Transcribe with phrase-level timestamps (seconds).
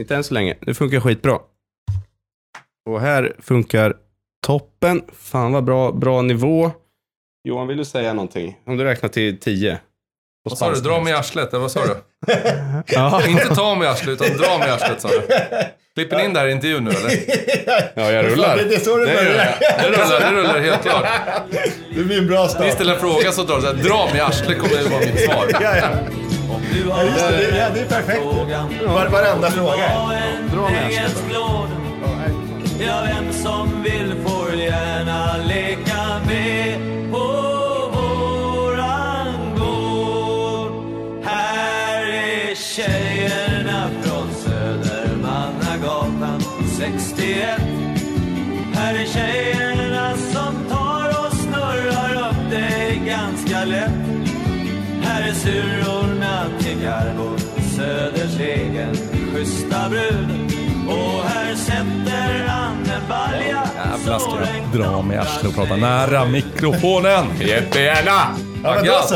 [0.00, 0.56] Inte än så länge.
[0.60, 1.38] Det funkar skitbra.
[2.90, 3.94] Och här funkar
[4.46, 5.02] toppen.
[5.12, 6.70] Fan vad bra, bra nivå.
[7.44, 8.58] Johan, vill du säga någonting?
[8.66, 9.80] Om du räknar till 10.
[10.42, 10.80] Vad sa du?
[10.80, 11.96] Dra mig i arslet, eller vad sa du?
[12.86, 15.20] Ja, Inte ta mig i arslet, utan dra mig i arslet sa du.
[15.94, 17.10] Klipper ni in det här i intervjun nu eller?
[17.94, 18.56] ja jag rullar.
[18.56, 19.58] Det är så det börjar.
[19.60, 21.04] Det rullar, det rullar helt klart.
[21.94, 22.72] Det blir en bra Ni start.
[22.72, 25.20] ställer en fråga så drar du såhär, dra mig i arslet kommer det vara mitt
[25.20, 25.46] svar.
[25.52, 25.88] Ja, ja.
[26.72, 27.50] Ja, just det.
[27.50, 28.24] Det, ja, det är perfekt.
[28.86, 29.88] Var, varenda fråga.
[30.52, 31.22] Dra arslet.
[32.86, 36.78] Ja, vem som vill får gärna leka med
[37.12, 37.18] på
[37.94, 40.72] våran gård.
[41.24, 46.40] Här är tjejerna från Södermannagatan
[46.78, 47.60] 61.
[48.74, 54.09] Här är tjejerna som tar och snurrar upp dig ganska lätt.
[55.30, 57.36] Är syrrorna till Garbo,
[57.76, 58.94] Söders egen
[59.34, 60.28] schyssta brud.
[60.88, 66.24] Och här sätter Anne Balja Jävlar ska jag dra mig i arslet och prata nära
[66.24, 67.24] mikrofonen.
[67.40, 68.36] Jättegärna!
[68.64, 69.14] Ja, men då så.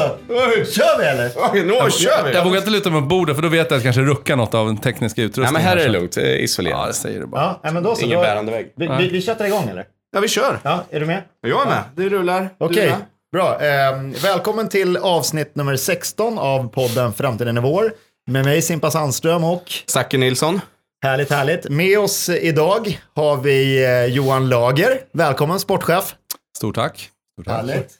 [0.73, 1.31] Kör vi eller?
[1.37, 2.35] Okej, nu kör vi!
[2.35, 4.37] Jag vågar inte luta mig mot bordet för då vet jag att jag kanske ruckar
[4.37, 5.53] något av den tekniska Nej, utrustningen.
[5.53, 6.12] men här är det lugnt.
[6.12, 6.87] Det är Ja, Isolerat.
[6.87, 7.42] det säger du bara.
[7.42, 8.05] Ja, nej, men då så.
[8.07, 8.73] Ingen Då, bärande vägg.
[8.77, 9.85] vi, vi, vi köttar igång eller?
[10.12, 10.59] Ja, vi kör.
[10.62, 11.23] Ja, är du med?
[11.41, 11.83] Jag är med.
[11.97, 12.48] Det rullar.
[12.59, 12.97] Okej, med?
[13.35, 13.61] Bra.
[13.61, 17.93] Ehm, välkommen till avsnitt nummer 16 av podden Framtiden är vår.
[18.27, 20.61] Med mig Simpa Sandström och Zacke Nilsson.
[21.03, 21.71] härligt, härligt.
[21.71, 25.01] Med oss idag har vi eh, Johan Lager.
[25.13, 26.15] Välkommen sportchef.
[26.57, 27.11] Stort tack.
[27.33, 27.57] Stort tack.
[27.57, 27.93] Härligt.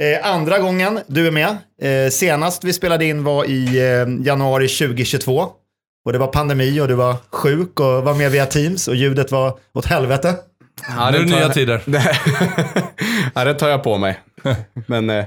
[0.00, 1.56] Eh, andra gången du är med.
[1.82, 5.46] Eh, senast vi spelade in var i eh, januari 2022.
[6.04, 9.30] Och det var pandemi och du var sjuk och var med via Teams och ljudet
[9.30, 10.34] var åt helvete.
[10.88, 11.82] Ja, nu är det tar nya tider.
[13.34, 14.20] ja, det tar jag på mig.
[14.86, 15.24] Men, eh,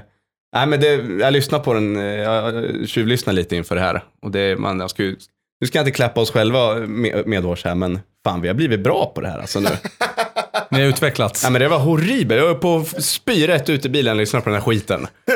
[0.54, 4.02] nej, men det, jag lyssnar på den, eh, jag tjuvlyssnar lite inför det här.
[4.22, 5.16] Och det, man, jag ska, ju-
[5.60, 8.80] nu ska jag inte klappa oss själva med, medhårs här, men fan vi har blivit
[8.80, 9.68] bra på det här alltså nu.
[10.70, 11.44] Ni har utvecklats.
[11.44, 12.40] ja, men det var horribelt.
[12.40, 15.06] Jag var på spy rätt ut i bilen och lyssna på den här skiten.
[15.26, 15.34] Det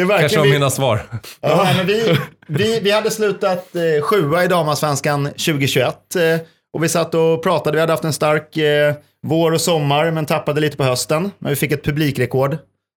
[0.00, 1.00] är Kanske verkligen var vi, mina svar.
[1.40, 5.86] ja, nej, men vi, vi, vi hade slutat eh, sjua i damallsvenskan 2021.
[6.16, 6.22] Eh,
[6.72, 8.94] och vi satt och pratade, vi hade haft en stark eh,
[9.26, 11.30] vår och sommar men tappade lite på hösten.
[11.38, 12.56] Men vi fick ett publikrekord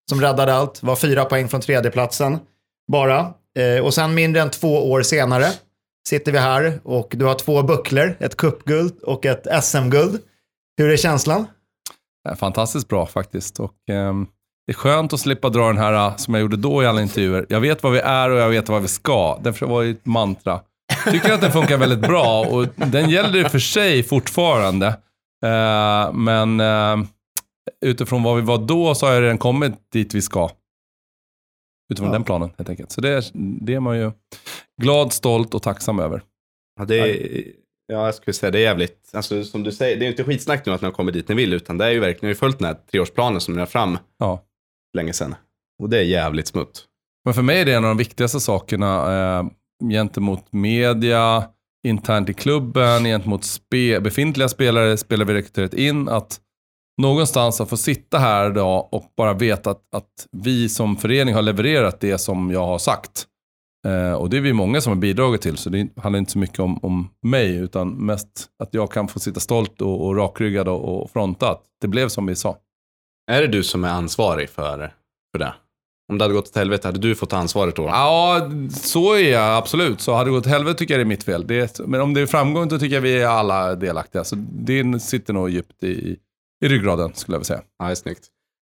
[0.09, 2.39] som räddade allt, var fyra poäng från tredjeplatsen
[2.91, 3.33] bara.
[3.59, 5.45] Eh, och sen mindre än två år senare
[6.07, 10.19] sitter vi här och du har två bucklor, ett cupguld och ett SM-guld.
[10.77, 11.47] Hur är känslan?
[12.39, 13.59] Fantastiskt bra faktiskt.
[13.59, 14.13] Och, eh,
[14.67, 17.01] det är skönt att slippa dra den här äh, som jag gjorde då i alla
[17.01, 17.45] intervjuer.
[17.49, 19.39] Jag vet vad vi är och jag vet vad vi ska.
[19.43, 20.59] Det var ju ett mantra.
[21.11, 24.87] Tycker att den funkar väldigt bra och den gäller i och för sig fortfarande.
[25.45, 27.07] Eh, men eh,
[27.81, 30.49] utifrån vad vi var då så har jag redan kommit dit vi ska.
[31.93, 32.13] Utifrån Ja.
[32.13, 32.91] den planen helt enkelt.
[32.91, 34.11] Så det är, det är man ju
[34.81, 36.21] glad, stolt och tacksam över.
[36.79, 37.43] Ja, det är,
[37.93, 40.23] ja, jag skulle säga det är jävligt, alltså, som du säger, det är ju inte
[40.23, 42.27] skitsnack nu att ni har kommit dit ni vill, utan det är ju verkligen, ni
[42.27, 44.43] har ju följt den här treårsplanen som ni har fram Ja.
[44.97, 45.35] länge sedan.
[45.83, 46.85] Och det är jävligt smutt.
[47.25, 49.45] Men för mig är det en av de viktigaste sakerna eh,
[49.89, 51.43] gentemot media,
[51.87, 56.39] internt i klubben, gentemot spe, befintliga spelare, spelare vi rekryterat in, att
[56.97, 61.41] någonstans att få sitta här idag och bara veta att, att vi som förening har
[61.41, 63.27] levererat det som jag har sagt.
[63.87, 66.39] Eh, och det är vi många som har bidragit till, så det handlar inte så
[66.39, 70.67] mycket om, om mig, utan mest att jag kan få sitta stolt och, och rakryggad
[70.67, 72.57] och, och fronta att det blev som vi sa.
[73.31, 74.93] Är det du som är ansvarig för,
[75.31, 75.53] för det?
[76.11, 77.83] Om det hade gått åt helvete, hade du fått ansvaret då?
[77.83, 80.01] Ja, så är jag absolut.
[80.01, 81.47] Så hade det gått åt helvete tycker jag det är mitt fel.
[81.47, 84.23] Det är, men om det är framgång då tycker jag vi är alla delaktiga.
[84.23, 86.17] Så det sitter nog djupt i,
[86.65, 87.61] i ryggraden skulle jag vilja säga.
[87.79, 88.27] Ja, det är snyggt.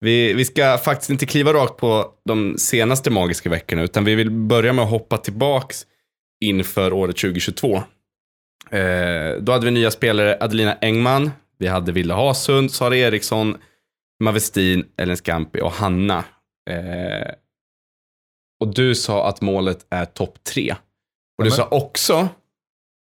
[0.01, 4.31] Vi, vi ska faktiskt inte kliva rakt på de senaste magiska veckorna, utan vi vill
[4.31, 5.85] börja med att hoppa tillbaks
[6.45, 7.75] inför året 2022.
[8.71, 13.57] Eh, då hade vi nya spelare, Adelina Engman, vi hade Ville Hasund, Sara Eriksson,
[14.23, 16.23] Mavestin, Ellen Scampi och Hanna.
[16.69, 17.31] Eh,
[18.59, 20.75] och du sa att målet är topp tre.
[21.37, 22.27] Och du sa också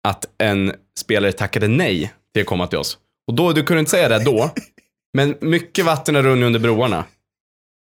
[0.08, 2.98] att en spelare tackade nej till att komma till oss.
[3.28, 4.50] Och då, du kunde inte säga det då,
[5.14, 7.06] men mycket vatten har runnit under broarna.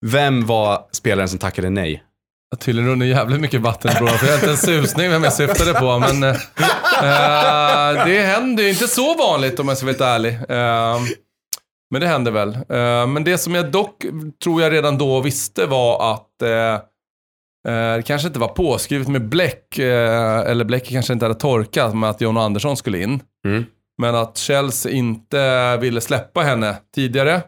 [0.05, 2.03] Vem var spelaren som tackade nej?
[2.49, 5.33] Jag tydligen runnit jävligt mycket vatten bror, för jag har inte en susning vem jag
[5.33, 5.99] syftade på.
[5.99, 10.33] Men eh, eh, det händer ju inte så vanligt om jag ska vara lite ärlig.
[10.33, 10.99] Eh,
[11.91, 12.55] men det händer väl.
[12.55, 14.05] Eh, men det som jag dock
[14.43, 16.73] tror jag redan då visste var att eh,
[17.73, 22.09] eh, det kanske inte var påskrivet med bläck, eller bläcket kanske inte hade torkat, med
[22.09, 23.19] att John Andersson skulle in.
[23.45, 23.65] Mm.
[23.97, 27.43] Men att Chelsea inte ville släppa henne tidigare.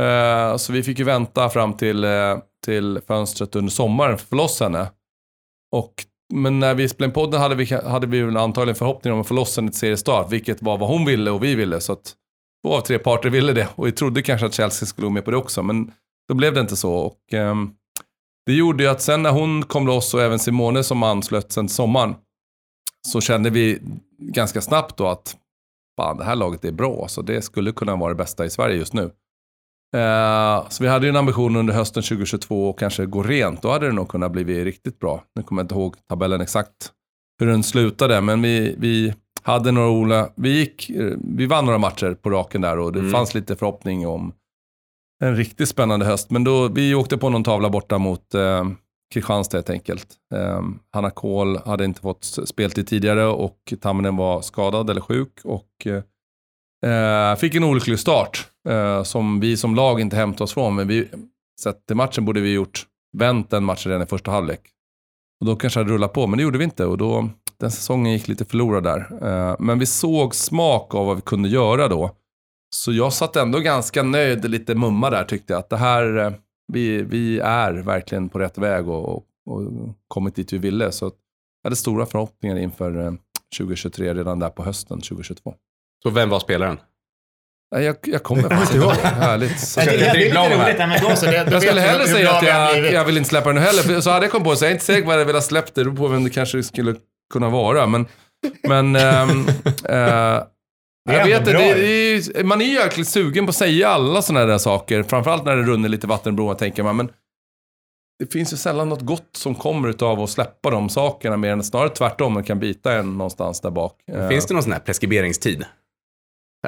[0.00, 4.28] Eh, så vi fick ju vänta fram till, eh, till fönstret under sommaren för att
[4.28, 4.90] få loss henne.
[5.72, 5.94] Och
[6.34, 9.28] men när vi spelade in podden hade vi, hade vi väl antagligen förhoppningar om att
[9.28, 11.80] få loss henne till seriestart, vilket var vad hon ville och vi ville.
[11.80, 12.14] Så att
[12.66, 15.24] två av tre parter ville det och vi trodde kanske att Chelsea skulle gå med
[15.24, 15.92] på det också, men
[16.28, 16.94] då blev det inte så.
[16.94, 17.70] Och, ehm,
[18.46, 21.66] det gjorde ju att sen när hon kom loss och även Simone som anslöt sen
[21.66, 22.14] till sommaren,
[23.08, 23.78] så kände vi
[24.18, 25.36] ganska snabbt då att
[26.02, 28.76] fan, det här laget är bra, så det skulle kunna vara det bästa i Sverige
[28.76, 29.10] just nu.
[29.96, 33.62] Eh, så vi hade ju en ambition under hösten 2022 att kanske gå rent.
[33.62, 35.22] Då hade det nog kunnat bli riktigt bra.
[35.36, 36.92] Nu kommer jag inte ihåg tabellen exakt
[37.40, 41.78] hur den slutade, men vi, vi hade några Ola, vi, gick, eh, vi vann några
[41.78, 43.10] matcher på raken där och det Mm.
[43.12, 44.32] fanns lite förhoppning om
[45.24, 46.30] en riktigt spännande höst.
[46.30, 48.64] Men då, vi åkte på någon tavla borta mot eh,
[49.12, 50.08] Kristianstad helt enkelt.
[50.34, 50.62] Eh,
[50.92, 57.36] Hanna Kohl hade inte fått speltid tidigare och Tamminen var skadad eller sjuk och eh,
[57.36, 60.74] fick en olycklig start eh, som vi som lag inte hämtade oss från.
[60.74, 61.08] Men vi,
[61.60, 62.86] sett till matchen borde vi gjort
[63.18, 64.60] vänt den matchen redan i första halvlek.
[65.40, 66.86] Och då kanske det hade rullat på, men det gjorde vi inte.
[66.86, 67.28] Och då,
[67.60, 69.06] den säsongen gick lite förlorad där.
[69.22, 72.10] Eh, men vi såg smak av vad vi kunde göra då.
[72.74, 75.60] Så jag satt ändå ganska nöjd, lite mumma där tyckte jag.
[75.60, 76.32] Att det här, eh,
[76.72, 79.62] vi, vi är verkligen på rätt väg och, och, och
[80.08, 80.92] kommit dit vi ville.
[80.92, 81.12] Så jag
[81.64, 83.12] hade stora förhoppningar inför eh,
[83.58, 85.54] 2023 redan där på hösten 2022.
[86.02, 86.80] Så vem var spelaren?
[87.74, 88.92] Nej, Jag, jag kommer faktiskt inte ihåg.
[88.94, 89.60] Härligt.
[89.60, 90.66] Så Nej, det, det är lite dribbla om här.
[90.66, 90.76] roligt.
[90.80, 93.28] Ja, men då, så det, då jag skulle hellre säga att jag, jag vill inte
[93.28, 93.82] släppa den nu heller.
[93.82, 95.44] För så hade jag kommit på, så jag är inte säker på vad jag velat
[95.44, 95.84] släppa det.
[95.84, 96.94] Det på vem det kanske skulle
[97.32, 97.86] kunna vara.
[97.86, 98.06] Men,
[98.68, 99.26] men eh,
[99.84, 100.44] Det är
[101.04, 101.70] jag vet det, det
[102.38, 105.02] är, man är ju jäkligt sugen på att säga alla sådana där saker.
[105.02, 106.96] Framförallt när det runner lite vatten i broar tänker man.
[106.96, 107.08] Men
[108.18, 111.36] det finns ju sällan något gott som kommer av att släppa de sakerna.
[111.36, 114.02] Mer än snarare tvärtom, man kan bita en någonstans där bak.
[114.08, 115.64] Eh, Finns det någon sån här preskriberingstid?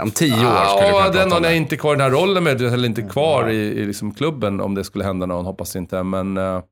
[0.00, 1.56] Om tio år skulle du kunna den prata om är det.
[1.56, 4.74] inte kvar i den här rollen med, eller inte kvar i, i liksom klubben om
[4.74, 6.02] det skulle hända någon, hoppas inte.
[6.02, 6.62] Men eh,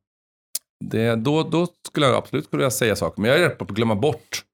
[0.85, 3.21] det, då, då skulle jag absolut kunna säga saker.
[3.23, 4.45] Men jag är rädd på att glömma bort.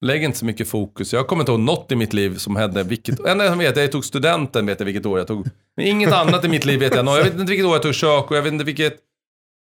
[0.00, 1.12] Lägg inte så mycket fokus.
[1.12, 2.82] Jag kommer inte ihåg något i mitt liv som hände.
[2.82, 5.46] Vilket, enda jag vet, jag tog studenten, vet jag vilket år jag tog.
[5.76, 7.06] Men inget annat i mitt liv vet jag.
[7.06, 8.96] Jag vet inte vilket år jag tog kök och jag vet inte vilket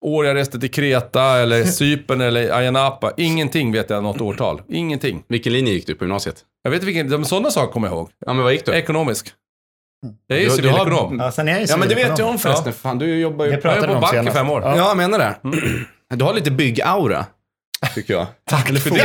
[0.05, 3.11] år jag reste till Kreta eller Cypern eller Ayia Napa.
[3.17, 4.61] Ingenting vet jag något årtal.
[4.69, 5.23] Ingenting.
[5.27, 6.35] Vilken linje gick du på gymnasiet?
[6.63, 8.09] Jag vet inte vilken, sådana saker kommer jag ihåg.
[8.25, 8.71] Ja, men vad gick du?
[8.71, 9.31] Ekonomisk.
[10.27, 11.19] Jag är ju Du- du har- civilekonom.
[11.19, 12.73] Ja, sen är jag ju Ja, men det vet jag om förresten.
[12.73, 13.51] Fan, du jobbar ju...
[13.51, 14.61] Jag pratade är vi på om back i fem år.
[14.61, 15.35] Ja, jag menar det.
[16.15, 17.25] Du har lite byggaura,
[17.93, 18.25] tycker jag.
[18.49, 18.97] Tack för det.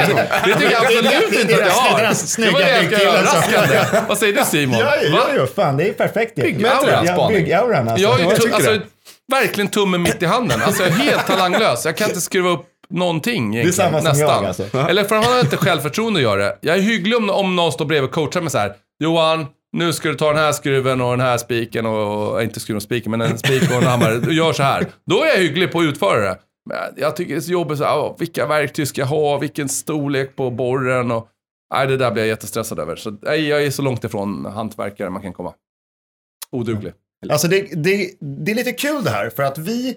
[0.45, 1.99] Det tycker jag absolut inte att jag har.
[2.01, 4.09] Det var snygga ganska byggkillar.
[4.09, 4.79] Vad säger du Simon?
[4.81, 6.43] Ja, ja, ja, fan det är perfekt ju.
[6.43, 8.03] Byggauran, Ja, byggauran alltså.
[8.07, 8.81] Jag är ju Ja, tu- tycker alltså, det.
[9.33, 10.63] verkligen tummen mitt i handen.
[10.65, 11.85] Alltså jag är helt talanglös.
[11.85, 13.67] Jag kan inte skruva upp någonting egentligen.
[13.67, 14.29] Det är samma som Nästan.
[14.43, 14.89] jag, alltså.
[14.91, 16.57] Eller för han har inte självförtroende att göra det.
[16.61, 18.73] Jag är hygglig om, om någon står bredvid och coachar mig så här.
[19.03, 22.61] Johan, nu ska du ta den här skruven och den här spiken och, och inte
[22.61, 24.19] skruven och spiken, men en spik och en hammare.
[24.19, 24.87] Du gör så här.
[25.11, 26.37] Då är jag hygglig på att utföra det.
[26.71, 29.69] Men jag tycker det är så jobbigt så här, vilka verktyg ska jag ha, vilken
[29.69, 31.29] storlek på borren och...
[31.75, 32.97] Nej, det där blir jag jättestressad över.
[32.97, 35.55] Så nej, jag är så långt ifrån hantverkare man kan komma.
[36.51, 36.93] Oduglig.
[37.31, 39.97] Alltså det, det, det är lite kul det här, för att vi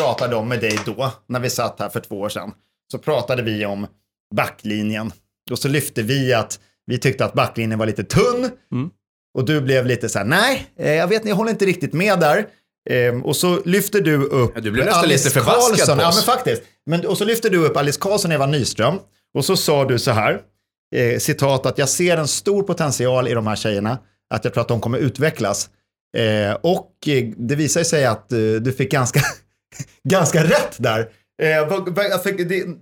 [0.00, 2.52] pratade om med dig då, när vi satt här för två år sedan,
[2.92, 3.86] så pratade vi om
[4.34, 5.12] backlinjen.
[5.50, 8.50] Och så lyfte vi att vi tyckte att backlinjen var lite tunn.
[8.72, 8.90] Mm.
[9.34, 12.20] Och du blev lite så här, nej, eh, jag vet, jag håller inte riktigt med
[12.20, 12.46] där.
[12.88, 15.98] Ehm, och så lyfter du upp Ja, du blev nästan lite förbaskad Karlsson.
[15.98, 16.62] Ja, men faktiskt.
[16.86, 18.98] Men, och så lyfter du upp Alice Karlsson och Eva Nyström.
[19.34, 20.40] Och så sa du så här,
[20.96, 23.98] eh, citat, att jag ser en stor potential i de här tjejerna.
[24.34, 25.70] Att jag tror att de kommer utvecklas.
[26.16, 29.20] Eh, och eh, det visar sig att eh, du fick ganska,
[30.08, 31.00] ganska rätt där.
[31.42, 31.84] Eh,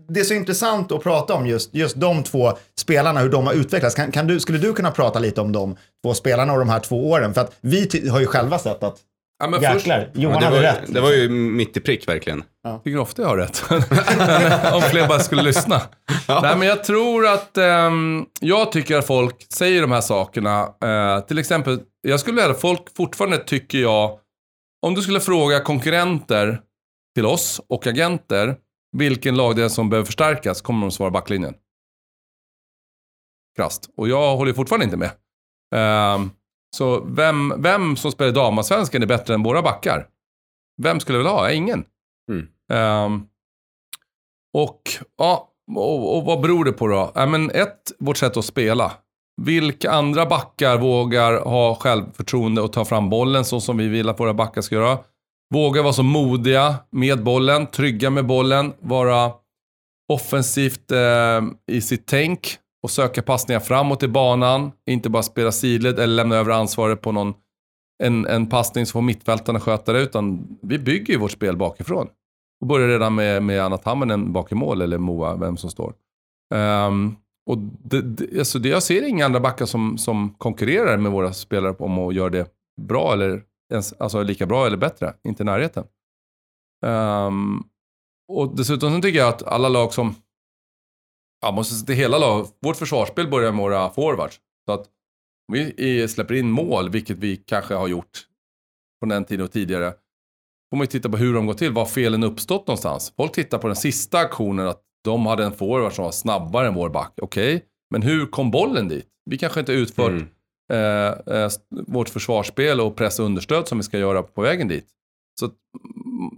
[0.09, 3.54] det, är så intressant att prata om just, just de två spelarna, hur de har
[3.54, 3.95] utvecklats.
[3.95, 6.81] Kan, kan du, skulle du kunna prata lite om de två spelarna och de här
[6.81, 7.35] två åren?
[7.35, 8.99] För att vi har ju själva sett att,
[9.38, 10.95] Ja, men först, jäklar, Johan Ja, det, hade var, rätt.
[10.95, 12.45] det var ju mitt i prick verkligen.
[12.62, 13.64] Jag tycker ofta jag har rätt.
[14.75, 15.83] Om fler bara skulle lyssna.
[16.28, 20.75] Nej, men jag tror att ehm, jag tycker att folk säger de här sakerna.
[20.85, 24.19] Eh, till exempel, jag skulle vilja att folk fortfarande tycker jag,
[24.87, 26.61] om du skulle fråga konkurrenter
[27.14, 28.57] till oss och agenter,
[28.97, 31.55] vilken lagdel som behöver förstärkas, kommer de svara backlinjen.
[33.57, 33.90] Krasst.
[33.97, 35.11] Och jag håller fortfarande inte med.
[35.75, 36.31] Ehm,
[36.76, 40.06] så vem, vem som spelar damallsvenskan är bättre än våra backar?
[40.82, 41.50] Vem skulle jag vilja ha?
[41.50, 41.85] Ingen.
[42.30, 42.46] Mm.
[42.73, 43.26] Ehm,
[44.54, 44.82] och,
[45.18, 47.12] ja, och, och vad beror det på då?
[47.14, 48.92] Ja, men ett, vårt sätt att spela.
[49.42, 54.20] Vilka andra backar vågar ha självförtroende och ta fram bollen så som vi vill att
[54.20, 54.99] våra backar ska göra?
[55.54, 59.32] Vågar vara så modiga med bollen, trygga med bollen, vara
[60.12, 64.73] offensivt eh, i sitt tänk och söka passningar framåt i banan.
[64.90, 67.35] Inte bara spela sidled eller lämna över ansvaret på någon
[68.02, 72.09] en, en passning som får mittfältarna sköta det, utan vi bygger ju vårt spel bakifrån.
[72.61, 75.95] Och börjar redan med, med Anna Tammenen bak i mål, eller Moa, vem som står.
[76.55, 77.16] Um,
[77.50, 81.33] och det, det, alltså det, jag ser inga andra backar som, som konkurrerar med våra
[81.33, 82.49] spelare om att göra det
[82.81, 85.14] bra eller ens, alltså lika bra eller bättre.
[85.28, 85.85] Inte i närheten.
[86.87, 87.64] Um,
[88.33, 90.14] och dessutom så tycker jag att alla lag som,
[91.43, 94.40] ja måste se till hela lag, vårt försvarsspel börjar med våra forwards.
[94.66, 94.81] Så att
[95.49, 98.26] om vi i- släpper in mål, vilket vi kanske har gjort
[99.00, 99.90] från den tiden och tidigare,
[100.71, 103.12] får man ju titta på hur de går till, var felen uppstått någonstans.
[103.16, 106.75] Folk tittar på den sista aktionen, att de hade en forward som var snabbare än
[106.75, 107.12] vår back.
[107.23, 109.07] Okej, men hur kom bollen dit?
[109.31, 110.26] Vi kanske inte utfört Mm.
[110.73, 111.50] eh, eh,
[111.87, 114.87] vårt försvarsspel och press och understöd som vi ska göra på vägen dit.
[115.40, 115.55] Så mm,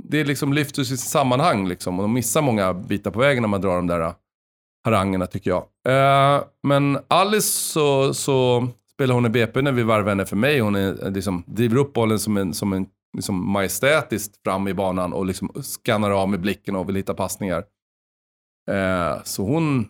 [0.04, 3.60] det liksom lyfter sitt sammanhang liksom, och de missar många bitar på vägen när man
[3.60, 4.12] drar de där
[4.88, 5.62] harangerna tycker jag.
[5.88, 10.60] Eh, men Alice så, så spelar hon i BP när vi varvar henne för mig.
[10.60, 14.74] Hon är, eh, liksom, driver upp bollen som en, som en liksom majestätiskt fram i
[14.74, 17.64] banan och liksom skannar av med blicken och vill hitta passningar.
[18.70, 19.88] Eh, så hon,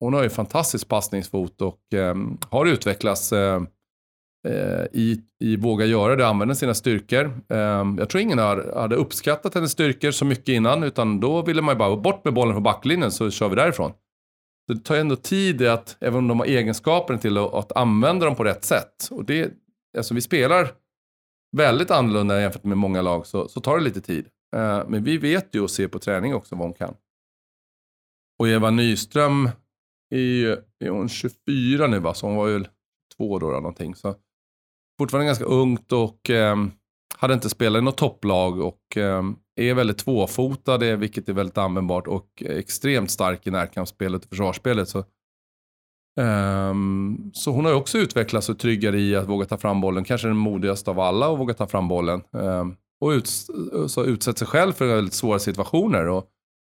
[0.00, 2.14] hon har ju fantastisk passningsfot och eh,
[2.50, 3.62] har utvecklats eh,
[4.48, 7.40] eh, i, i våga göra det, använda sina styrkor.
[7.48, 11.62] Eh, jag tror ingen har, hade uppskattat hennes styrkor så mycket innan, utan då ville
[11.62, 13.92] man ju bara bort med bollen på backlinjen så kör vi därifrån.
[14.66, 17.72] Så det tar ändå tid i att, även om de har egenskaperna till att, att
[17.76, 19.08] använda dem på rätt sätt.
[19.10, 19.52] Och det,
[19.98, 20.72] alltså vi spelar
[21.56, 24.26] väldigt annorlunda jämfört med många lag, så, så tar det lite tid.
[24.56, 26.94] Eh, men vi vet ju och ser på träning också vad hon kan.
[28.38, 29.50] Och Eva Nyström
[30.14, 32.14] är, ju- är hon 24 nu va?
[32.14, 32.64] Så hon var ju
[33.16, 33.94] två då eller någonting.
[33.94, 34.14] Så
[34.98, 36.70] fortfarande ganska ungt och ehm,
[37.18, 42.06] hade inte spelat i något topplag och ehm, är väldigt tvåfotad, vilket är väldigt användbart
[42.06, 44.88] och extremt stark i närkampsspelet och försvarsspelet.
[44.88, 45.04] Så,
[46.20, 50.04] um, så hon har ju också utvecklats och tryggare i att våga ta fram bollen.
[50.04, 52.22] Kanske den modigaste av alla att våga ta fram bollen.
[52.32, 53.28] Um, och ut,
[53.86, 56.08] så utsätter sig själv för väldigt svåra situationer.
[56.08, 56.28] Och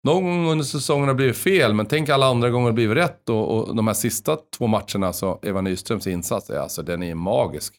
[0.04, 2.98] någon gång under säsongen har det blivit fel, men tänk alla andra gånger det blivit
[2.98, 3.30] rätt.
[3.30, 7.16] Och, och de här sista två matcherna, så Eva Nyströms insats, är alltså, den är
[7.16, 7.76] magisk.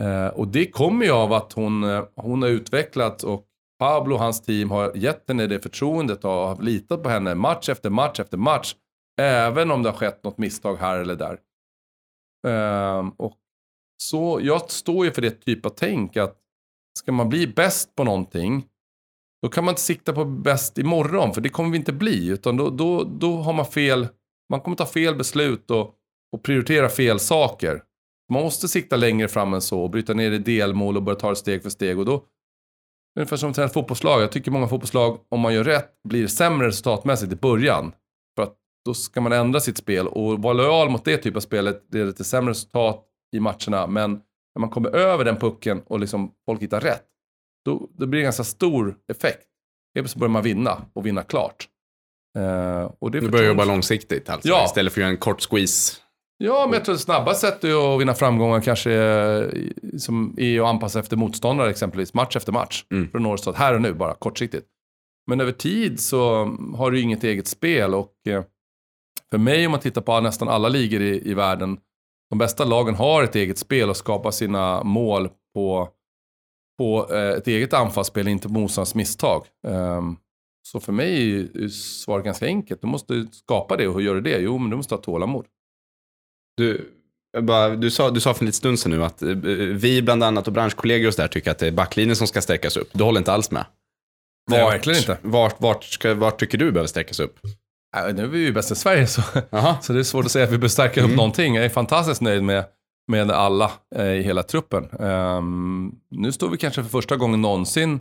[0.00, 3.24] Uh, och det kommer ju av att hon, hon har utvecklats.
[3.24, 3.46] och
[3.80, 7.68] Pablo och hans team har gett henne det förtroendet och har litat på henne match
[7.68, 8.74] efter match efter match.
[9.20, 11.38] Även om det har skett något misstag här eller där.
[12.46, 13.36] Ehm, och
[14.02, 16.36] så jag står ju för det typ av tänk att
[16.98, 18.66] ska man bli bäst på någonting
[19.42, 22.28] då kan man inte sikta på bäst imorgon, för det kommer vi inte bli.
[22.28, 24.08] Utan då, då, då har man fel,
[24.50, 25.94] man kommer ta fel beslut och,
[26.32, 27.82] och prioritera fel saker.
[28.32, 31.18] Man måste sikta längre fram än så och bryta ner det i delmål och börja
[31.18, 31.98] ta det steg för steg.
[31.98, 32.24] Och då,
[33.16, 34.22] ungefär som att träna ett fotbollslag.
[34.22, 37.92] Jag tycker många fotbollslag, om man gör rätt, blir sämre resultatmässigt i början.
[38.36, 41.40] För att då ska man ändra sitt spel och vara lojal mot det typ av
[41.40, 43.04] spelet leder till sämre resultat
[43.36, 43.86] i matcherna.
[43.86, 44.10] Men
[44.54, 47.04] när man kommer över den pucken och liksom folk hittar rätt,
[47.64, 49.46] då, då blir det en ganska stor effekt.
[49.94, 51.68] Helt börjar man vinna och vinna klart.
[52.38, 54.64] Eh, och det Du börjar jobba långsiktigt alltså, Ja.
[54.64, 55.96] istället för att göra en kort squeeze.
[56.42, 59.54] Ja, men jag tror det snabba sättet att vinna framgångar kanske är,
[59.98, 62.84] som är att anpassa efter motståndare exempelvis, match efter match.
[62.90, 63.10] Mm.
[63.12, 64.66] Nå resultat här och nu, bara kortsiktigt.
[65.26, 66.44] Men över tid så
[66.76, 68.44] har du inget eget spel och eh,
[69.30, 71.78] för mig om man tittar på nästan alla ligor i, i världen,
[72.30, 75.88] de bästa lagen har ett eget spel och skapar sina mål på,
[76.78, 79.46] på eh, ett eget anfallsspel, inte på motståndarens misstag.
[79.66, 80.16] Ehm,
[80.62, 82.80] så för mig är svaret ganska enkelt.
[82.80, 84.38] Du måste skapa det och hur gör du det?
[84.38, 85.46] Jo, men du måste ha tålamod.
[86.60, 86.90] Du,
[87.40, 89.28] bara, du, sa, du sa för en liten stund sedan nu att eh,
[89.74, 92.40] vi bland annat och branschkollegor och så där tycker att det är backlinjen som ska
[92.40, 92.88] stärkas upp.
[92.92, 93.64] Du håller inte alls med?
[94.50, 95.18] Nej, verkligen inte.
[95.22, 97.38] Vart, vart, ska, vart tycker du behöver stärkas upp?
[97.96, 99.22] Äh, nu är vi ju bäst i Sverige så,
[99.82, 101.16] så det är svårt att säga att vi bör stärka upp Mm.
[101.16, 101.54] någonting.
[101.54, 102.64] Jag är fantastiskt nöjd med,
[103.08, 104.88] med alla eh, i hela truppen.
[105.00, 108.00] Ehm, nu står vi kanske för första gången någonsin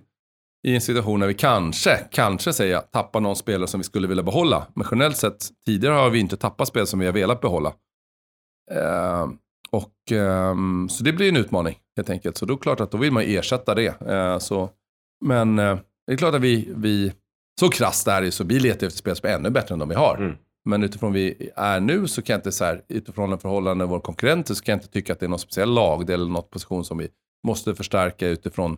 [0.68, 4.08] i en situation där vi kanske, kanske säger jag, tappar någon spelare som vi skulle
[4.08, 4.68] vilja behålla.
[4.76, 7.74] Men generellt sett, tidigare har vi inte tappat spel som vi har velat behålla.
[8.72, 9.38] Ehm,
[9.72, 12.38] och, ehm, så det blir en utmaning helt enkelt.
[12.38, 14.02] Så då är det klart att då vill man ersätta det.
[14.02, 14.70] Eh, så,
[15.26, 17.14] men eh, det är klart att vi, vi
[17.60, 19.90] så krasst är det så vi letar efter spel som är ännu bättre än de
[19.90, 20.18] vi har.
[20.18, 20.36] Mm.
[20.66, 23.90] Men utifrån vi är nu så kan jag inte så här, utifrån en förhållande med
[23.90, 26.50] våra konkurrenter så kan jag inte tycka att det är någon speciell lag eller något
[26.50, 27.10] position som vi
[27.48, 28.78] måste förstärka utifrån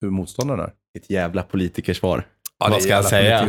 [0.00, 0.72] hur motståndaren är.
[0.98, 2.26] Ett jävla politikersvar.
[2.62, 3.48] Ja, det Vad ska jag säga?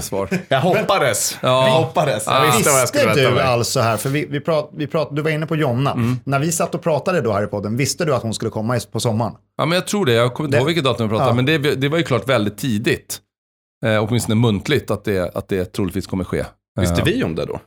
[0.50, 1.38] Jag hoppades.
[1.42, 1.68] Ja.
[1.68, 2.24] Jag hoppades.
[2.28, 3.44] Jag visste vad jag skulle Visste vänta du mig.
[3.46, 5.92] alltså här, för vi, vi prat, vi prat, du var inne på Jonna.
[5.92, 6.20] Mm.
[6.24, 8.80] När vi satt och pratade då här i podden, visste du att hon skulle komma
[8.92, 9.34] på sommaren?
[9.58, 10.14] Ja, men jag tror det.
[10.14, 11.34] Jag kommer inte Det- ihåg vilket datum vi pratade, Ja.
[11.36, 13.20] men det, det var ju klart väldigt tidigt.
[13.86, 16.46] Eh, åtminstone muntligt att det, att det troligtvis kommer ske.
[16.80, 17.60] Visste Eh, vi om det då?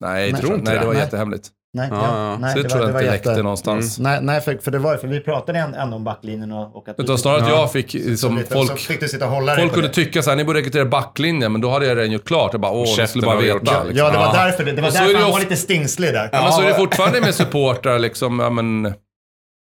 [0.00, 1.00] Nej, Nej, tror inte tror nej, det var jag.
[1.02, 1.48] jättehemligt.
[1.76, 2.38] Nej, Ja, ja, ja.
[2.38, 3.98] nej, så det, tror jag inte räckte någonstans.
[3.98, 6.88] Nej, nej för, för det var för vi pratade ändå en, om backlinjen och, och
[6.88, 7.00] att...
[7.00, 7.54] Utan snarare att Ja.
[7.60, 9.94] jag fick, så, liksom, lite, folk, så fick du sitta och hålla folk kunde det.
[9.94, 12.52] tycka så här, ni borde rekrytera backlinjen, men då hade jag redan gjort klart.
[12.52, 13.58] Jag bara, åh, ni Käften skulle bara veta.
[13.58, 13.86] klart.
[13.86, 14.06] Liksom.
[14.06, 14.44] Ja, det var Ja.
[14.44, 16.28] därför, det, det var så därför det han var lite stingslig där.
[16.32, 18.82] Ja, men så är det fortfarande med supportrar, liksom, ja men,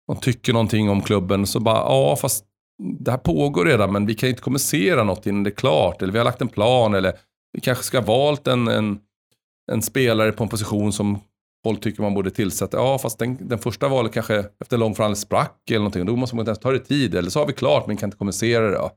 [0.07, 2.45] de tycker någonting om klubben, så bara, ja fast
[2.99, 6.01] det här pågår redan, men vi kan ju inte kommunicera något innan det är klart,
[6.01, 7.13] eller vi har lagt en plan, eller
[7.53, 8.99] vi kanske ska ha valt en, en,
[9.71, 11.19] en spelare på en position som
[11.63, 12.77] folk tycker man borde tillsätta.
[12.77, 16.35] Ja, fast den, den första valet kanske efter lång förhandling sprack eller någonting, då måste
[16.35, 18.67] man inte ens ta det tid, eller så har vi klart, men kan inte kommunicera
[18.69, 18.75] det.
[18.75, 18.91] Ja.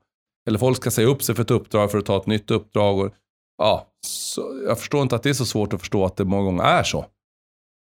[0.48, 2.98] Eller folk ska säga upp sig för ett uppdrag för att ta ett nytt uppdrag.
[2.98, 3.10] Och,
[3.58, 6.44] ja, så, jag förstår inte att det är så svårt att förstå att det många
[6.44, 7.06] gånger är så.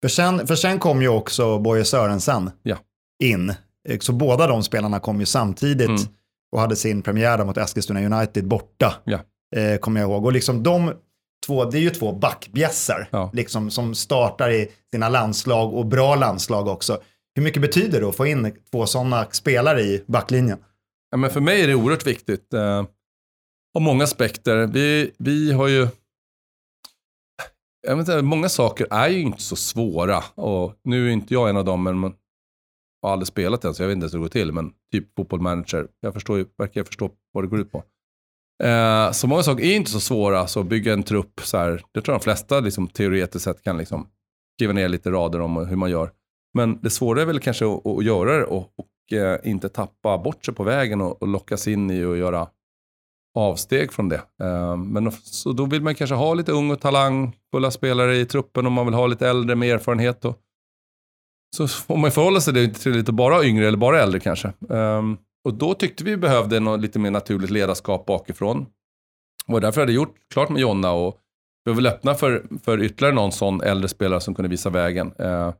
[0.02, 2.76] För sen, för sen kom ju också Boje Sörensen Ja.
[3.24, 3.50] in.
[3.88, 6.00] Eh, Så båda de spelarna kom ju samtidigt Mm.
[6.52, 8.94] och hade sin premiär mot Eskilstuna United borta.
[9.04, 9.18] Ja.
[9.56, 10.24] Eh, kommer jag ihåg.
[10.24, 10.92] Och liksom de
[11.46, 13.30] två, det är ju två backbjässar Ja.
[13.32, 17.00] liksom, som startar i sina landslag och bra landslag också.
[17.34, 20.58] Hur mycket betyder det att få in två sådana spelare i backlinjen?
[21.10, 22.52] Ja, men för mig är det oerhört viktigt.
[22.54, 22.84] Eh,
[23.76, 24.66] av många aspekter.
[24.66, 25.88] Vi, vi har ju...
[27.86, 30.24] Jag vet inte, många saker är ju inte så svåra.
[30.34, 32.14] Och nu är inte jag en av dem, men man
[33.02, 34.52] har aldrig spelat än, så jag vet inte ens hur det går till.
[34.52, 37.84] Men typ fotbollmanager, jag förstår ju, verkar jag förstå vad det går ut på.
[38.62, 42.00] Eh, så många saker är inte så svåra, så bygga en trupp, så här, det
[42.00, 44.08] tror jag de flesta liksom, teoretiskt sett kan liksom,
[44.56, 46.10] skriva ner lite rader om hur man gör.
[46.54, 50.18] Men det svåra är väl kanske att, att göra det och, och eh, inte tappa
[50.18, 52.48] bort sig på vägen och, och lockas in i att göra
[53.34, 54.22] avsteg från det.
[54.42, 58.66] Eh, men så då vill man kanske ha lite ung och talangfulla spelare i truppen
[58.66, 60.24] om man vill ha lite äldre med erfarenhet.
[60.24, 60.40] Och,
[61.56, 64.52] så får man förhålla sig till lite bara yngre eller bara äldre kanske.
[64.68, 68.66] Um, och då tyckte vi behövde något lite mer naturligt ledarskap bakifrån.
[69.46, 71.20] Och därför hade jag gjort klart med Jonna och
[71.64, 75.12] vi var väl öppna för, för ytterligare någon sån äldre spelare som kunde visa vägen.
[75.18, 75.54] Eh,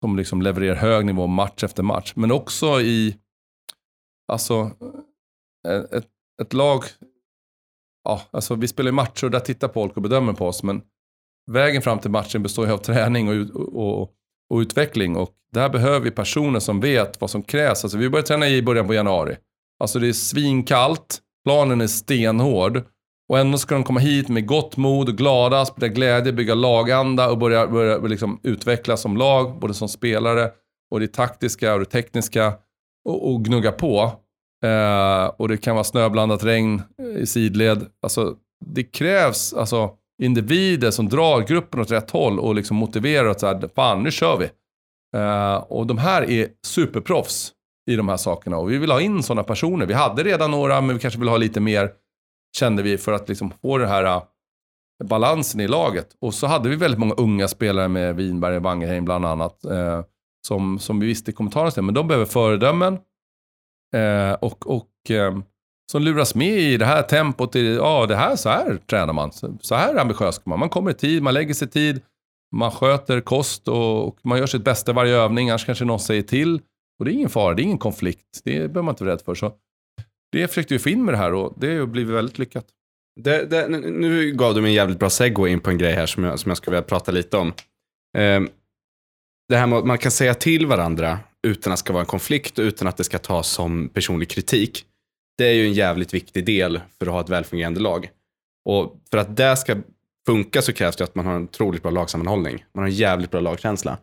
[0.00, 2.12] som liksom levererar hög nivå match efter match.
[2.16, 3.16] Men också i,
[4.32, 4.70] alltså,
[5.68, 6.08] eh, ett,
[6.42, 6.84] ett lag,
[8.04, 10.62] ja, alltså vi spelar ju matcher och där tittar folk och bedömer på oss.
[10.62, 10.82] Men
[11.50, 14.12] vägen fram till matchen består ju av träning och, och, och,
[14.50, 15.16] och utveckling.
[15.16, 17.84] Och där behöver vi personer som vet vad som krävs.
[17.84, 19.36] Alltså vi började träna i början på januari.
[19.80, 22.82] Alltså det är svinkallt, planen är stenhård.
[23.28, 27.30] Och ändå ska de komma hit med gott mod och glada, sprida glädje, bygga laganda
[27.30, 30.50] och börja, börja liksom utvecklas som lag, både som spelare
[30.90, 32.52] och det taktiska och det tekniska.
[33.04, 34.12] Och, och gnugga på.
[34.64, 36.82] Eh, och det kan vara snöblandat regn
[37.18, 37.86] i sidled.
[38.02, 38.34] Alltså,
[38.66, 39.90] det krävs alltså,
[40.22, 44.10] individer som drar gruppen åt rätt håll och liksom motiverar att så här, fan nu
[44.10, 44.50] kör vi.
[45.18, 47.52] Uh, och de här är superproffs
[47.90, 49.86] i de här sakerna och vi vill ha in sådana personer.
[49.86, 51.90] Vi hade redan några men vi kanske vill ha lite mer
[52.58, 54.22] kände vi för att liksom få den här uh,
[55.04, 56.08] balansen i laget.
[56.20, 59.64] Och så hade vi väldigt många unga spelare med Winberg och Wangerheim bland annat.
[59.70, 60.02] uh,
[60.46, 61.82] som, som vi visste i kommentarerna.
[61.82, 62.98] Men de behöver föredömen.
[64.40, 65.42] Och och ehm,
[65.92, 67.56] som luras med i det här tempot.
[67.56, 69.32] I, ja, det här, så här tränar man.
[69.32, 70.58] Så, så här ambitiös ska man.
[70.58, 72.00] Man kommer i tid, man lägger sig i tid.
[72.56, 75.50] Man sköter kost och, och man gör sitt bästa i varje övning.
[75.50, 76.60] Annars kanske någon säger till.
[76.98, 78.40] Och det är ingen fara, det är ingen konflikt.
[78.44, 79.34] Det behöver man inte vara rädd för.
[79.34, 79.52] Så
[80.32, 82.66] det försökte vi få in med det här och det har blivit väldigt lyckat.
[83.20, 86.06] Det, det, nu gav du mig en jävligt bra segway in på en grej här
[86.06, 87.52] som jag, som jag skulle vilja prata lite om.
[88.18, 88.48] Ehm,
[89.48, 92.06] det här med att man kan säga till varandra utan att det ska vara en
[92.06, 94.84] konflikt och utan att det ska tas som personlig kritik.
[95.38, 98.10] Det är ju en jävligt viktig del för att ha ett välfungerande lag.
[98.64, 99.76] Och för att det ska
[100.26, 102.64] funka så krävs det att man har en otroligt bra lagsammanhållning.
[102.74, 103.98] Man har en jävligt bra lagkänsla.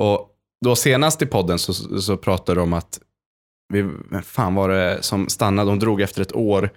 [0.00, 0.30] Och
[0.64, 3.00] då senast i podden så, så pratade de om att,
[3.72, 3.88] vi,
[4.22, 6.70] fan var det som stannade, de drog efter ett år.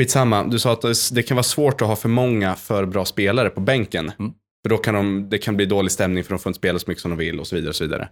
[0.00, 3.04] Skitsamma, du sa att det- det kan vara svårt att ha för många för bra
[3.04, 4.12] spelare på bänken.
[4.18, 4.32] Mm.
[4.62, 6.84] För då kan de, det kan bli dålig stämning för de får inte spela så
[6.90, 7.68] mycket som de vill och så vidare.
[7.68, 8.08] Och så vidare.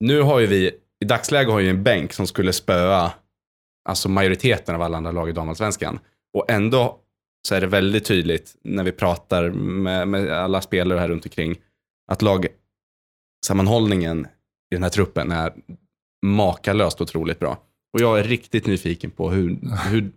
[0.00, 0.70] Nu har ju vi,
[1.00, 3.12] i dagsläget har ju en bänk som skulle spöa
[3.84, 5.98] alltså majoriteten av alla andra lag i damallsvenskan.
[6.32, 7.00] Och ändå
[7.48, 11.56] så är det väldigt tydligt när vi pratar med, med alla spelare här runt omkring
[12.12, 14.26] att lagsammanhållningen
[14.70, 15.52] i den här truppen är
[16.26, 17.58] makalöst otroligt bra.
[17.92, 19.58] Och jag är riktigt nyfiken på hur,
[19.90, 20.12] hur,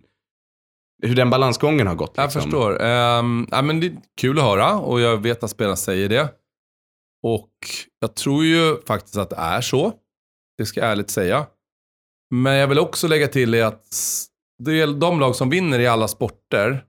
[1.02, 2.12] hur den balansgången har gått.
[2.16, 2.42] Jag liksom.
[2.42, 2.72] förstår.
[2.72, 6.34] Um, ja, men det är kul att höra och jag vet att spelarna säger det.
[7.22, 7.50] Och
[8.00, 9.92] jag tror ju faktiskt att det är så.
[10.58, 11.46] Det ska jag ärligt säga.
[12.30, 14.26] Men jag vill också lägga till är att s-
[14.58, 16.84] det är de lag som vinner i alla sporter,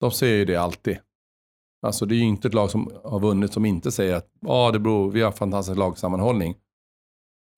[0.00, 0.98] de säger ju det alltid.
[1.86, 4.70] Alltså det är ju inte ett lag som har vunnit som inte säger att ah,
[4.70, 6.54] det beror, vi har fantastisk lagsammanhållning.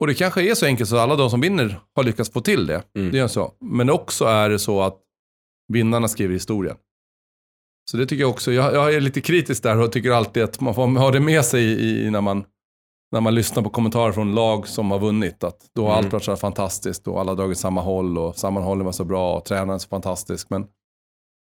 [0.00, 2.40] Och det kanske är så enkelt så att alla de som vinner har lyckats få
[2.40, 2.82] till det.
[2.94, 3.12] Mm.
[3.12, 3.52] Det är så.
[3.60, 4.98] Men också är det så att
[5.72, 6.76] vinnarna skriver historien.
[7.90, 10.60] Så det tycker jag också, jag, jag är lite kritisk där och tycker alltid att
[10.60, 12.44] man får ha det med sig i, i när, man,
[13.12, 15.44] när man lyssnar på kommentarer från lag som har vunnit.
[15.44, 16.04] Att då har Mm.
[16.04, 19.04] allt varit så här fantastiskt och alla har dragit samma håll och sammanhållen var så
[19.04, 20.50] bra och tränaren är så fantastisk.
[20.50, 20.62] Men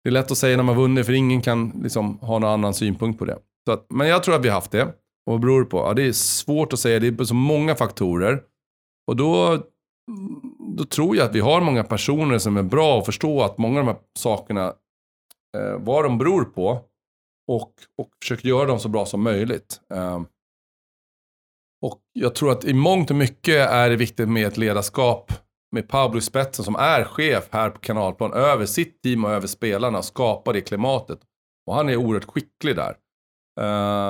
[0.03, 2.73] det är lätt att säga när man vunnit för ingen kan liksom ha någon annan
[2.73, 3.37] synpunkt på det.
[3.67, 4.83] Så att, men jag tror att vi har haft det.
[5.25, 5.77] Och vad beror det på?
[5.77, 8.43] Ja, det är svårt att säga, det är så många faktorer.
[9.07, 9.63] Och då,
[10.77, 13.79] då tror jag att vi har många personer som är bra att förstå att många
[13.79, 14.65] av de här sakerna,
[15.57, 16.69] eh, vad de beror på
[17.47, 19.81] och, och försöker göra dem så bra som möjligt.
[19.93, 20.21] Eh,
[21.81, 25.31] och jag tror att i mångt och mycket är det viktigt med ett ledarskap
[25.71, 29.47] med Pablo i spetsen som är chef här på kanalplan över sitt team och över
[29.47, 31.19] spelarna, skapa det klimatet.
[31.65, 32.95] Och han är oerhört skicklig där.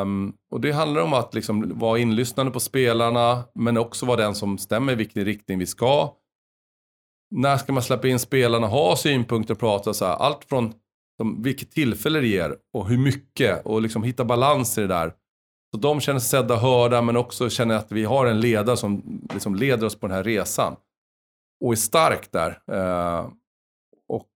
[0.02, 4.36] Um, och det handlar om att liksom vara inlyssnande på spelarna, men också vara den
[4.36, 6.16] som stämmer i vilken riktning vi ska.
[7.36, 10.14] När ska man släppa in spelarna, ha synpunkter och prata så här.
[10.14, 10.74] Allt från
[11.18, 15.14] som, vilket tillfälle det ger och hur mycket och liksom hitta balans i det där.
[15.74, 18.78] Så de känner sig sedda och hörda men också känner att vi har en ledare
[18.78, 20.76] som liksom leder oss på den här resan.
[21.66, 22.62] Och är stark där.
[22.72, 23.30] Eh,
[24.08, 24.28] och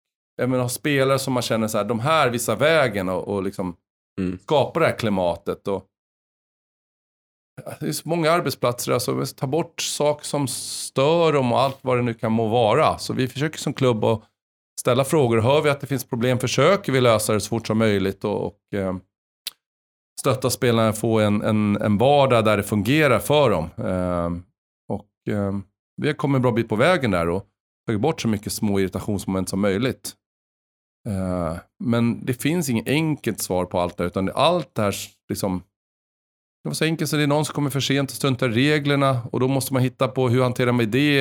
[0.42, 3.76] även ha spelare som man känner så här, de här visar vägen och, och liksom
[4.20, 4.40] Mm.
[4.40, 5.68] skapar det här klimatet.
[5.68, 5.86] Och,
[7.80, 11.98] det är så många arbetsplatser, alltså tar bort saker som stör dem och allt vad
[11.98, 12.98] det nu kan må vara.
[12.98, 14.24] Så vi försöker som klubb att
[14.80, 15.38] ställa frågor.
[15.42, 18.46] Hör vi att det finns problem försöker vi lösa det så fort som möjligt och,
[18.46, 18.96] och eh,
[20.26, 23.70] stötta spelarna att få en, en, en vardag där det fungerar för dem.
[23.78, 24.30] Eh,
[24.94, 25.54] och eh,
[26.02, 27.46] vi har kommit en bra bit på vägen där och
[27.88, 30.14] tagit bort så mycket små irritationsmoment som möjligt.
[31.08, 34.96] Eh, men det finns inget enkelt svar på allt det här, utan allt det här
[35.30, 35.64] liksom
[36.64, 38.52] det var så enkelt så det är någon som kommer för sent och struntar i
[38.52, 41.20] reglerna och då måste man hitta på hur hanterar man det?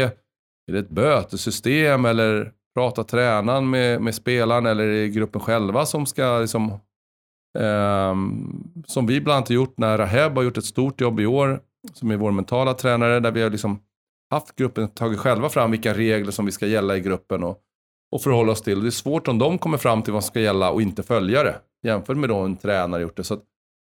[0.69, 5.87] Är det ett bötesystem eller prata tränaren med, med spelaren eller är det gruppen själva
[5.87, 6.79] som ska liksom
[7.59, 11.27] Ehm, som vi bland annat har gjort när Raheb har gjort ett stort jobb i
[11.27, 11.61] år
[11.93, 13.83] som är vår mentala tränare där vi har liksom
[14.31, 17.59] haft gruppen tagit själva fram vilka regler som vi ska gälla i gruppen och,
[18.13, 18.81] och förhålla oss till.
[18.81, 21.43] Det är svårt om de kommer fram till vad som ska gälla och inte följa
[21.43, 23.25] det jämfört med då en tränare gjort det.
[23.25, 23.43] Så att,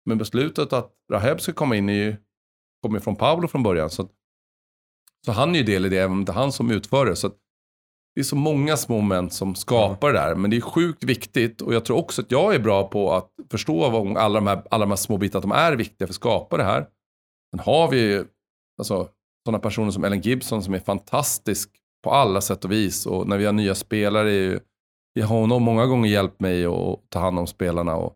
[0.06, 2.16] men beslutet att Raheb ska komma in är ju,
[2.82, 3.90] kommer från Pablo från början.
[3.90, 4.12] Så, att,
[5.26, 7.16] så han är ju del i det, även om det är han som utför det.
[7.16, 7.36] Så att,
[8.16, 10.36] det är så många små moment som skapar det där.
[10.36, 13.30] Men det är sjukt viktigt och jag tror också att jag är bra på att
[13.52, 16.12] förstå vad alla de här, alla de här små bitarna, att de är viktiga för
[16.12, 16.88] att skapa det här.
[17.52, 18.26] Sen har vi ju
[18.78, 19.10] alltså,
[19.46, 21.70] sådana personer som Ellen Gibson som är fantastisk
[22.04, 23.06] på alla sätt och vis.
[23.06, 24.60] Och när vi har nya spelare, är ju,
[25.14, 27.96] jag har hon många gånger hjälpt mig att ta hand om spelarna.
[27.96, 28.16] Och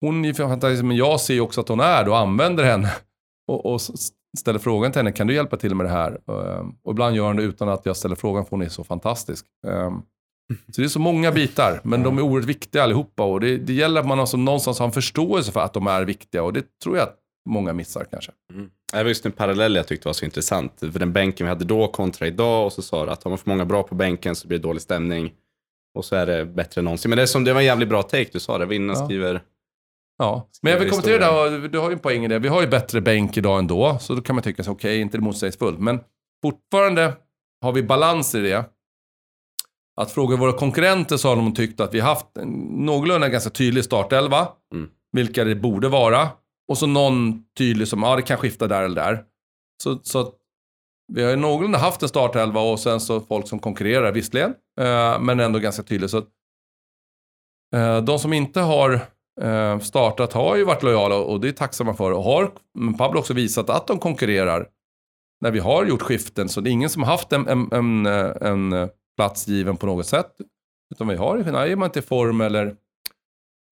[0.00, 2.92] hon är fantastisk, men jag ser också att hon är det och använder henne.
[3.48, 3.80] Och, och
[4.38, 6.10] ställer frågan till henne, kan du hjälpa till med det här?
[6.10, 8.84] Ehm, Och ibland gör hon det utan att jag ställer frågan, för hon är så
[8.84, 9.46] fantastisk.
[9.66, 10.02] Ehm,
[10.72, 13.22] Så det är så många bitar, men de är oerhört viktiga allihopa.
[13.24, 16.04] Och det, det gäller att man alltså någonstans har en förståelse för att de är
[16.04, 16.42] viktiga.
[16.42, 17.16] Och det tror jag att
[17.48, 18.32] många missar kanske.
[18.92, 20.72] Det var just en parallell jag tyckte var så intressant.
[20.80, 23.38] För den bänken vi hade då kontra idag och så sa du att har man
[23.38, 25.32] för många bra på bänken så blir det dålig stämning.
[25.94, 27.08] Och så är det bättre än någonsin.
[27.10, 28.66] Men det, är som, det var en jävligt bra take du sa det.
[28.66, 29.06] Vinnaren Ja.
[29.06, 29.42] skriver...
[30.18, 32.38] Ja, men jag vill kommentera det där, du har ju en poäng i det.
[32.38, 35.16] Vi har ju bättre bänk idag ändå, så då kan man tycka så okej, inte
[35.16, 35.78] det motsägelsefullt.
[35.78, 36.00] Men
[36.42, 37.16] fortfarande
[37.62, 38.64] har vi balans i det.
[40.00, 42.48] Att fråga våra konkurrenter så har de tyckt att vi har haft en
[42.86, 44.48] någorlunda ganska tydlig startelva.
[44.74, 44.90] Mm.
[45.12, 46.28] Vilka det borde vara.
[46.68, 49.24] Och så någon tydlig som, ja det kan skifta där eller där.
[49.82, 50.32] Så, så
[51.12, 54.54] vi har ju någorlunda haft en startelva och sen så folk som konkurrerar visserligen.
[54.80, 56.10] Eh, men ändå ganska tydligt.
[56.10, 56.18] Så
[57.76, 59.00] eh, de som inte har
[59.80, 62.12] startat har ju varit lojala och det är tacksamma för.
[62.12, 64.68] Och har men Pablo också visat att de konkurrerar
[65.40, 66.48] när vi har gjort skiften.
[66.48, 69.76] Så det är ingen som har haft en, en, en, eh, en eh, plats given
[69.76, 70.32] på något sätt.
[70.94, 72.76] Utan vi har, när är man inte i form eller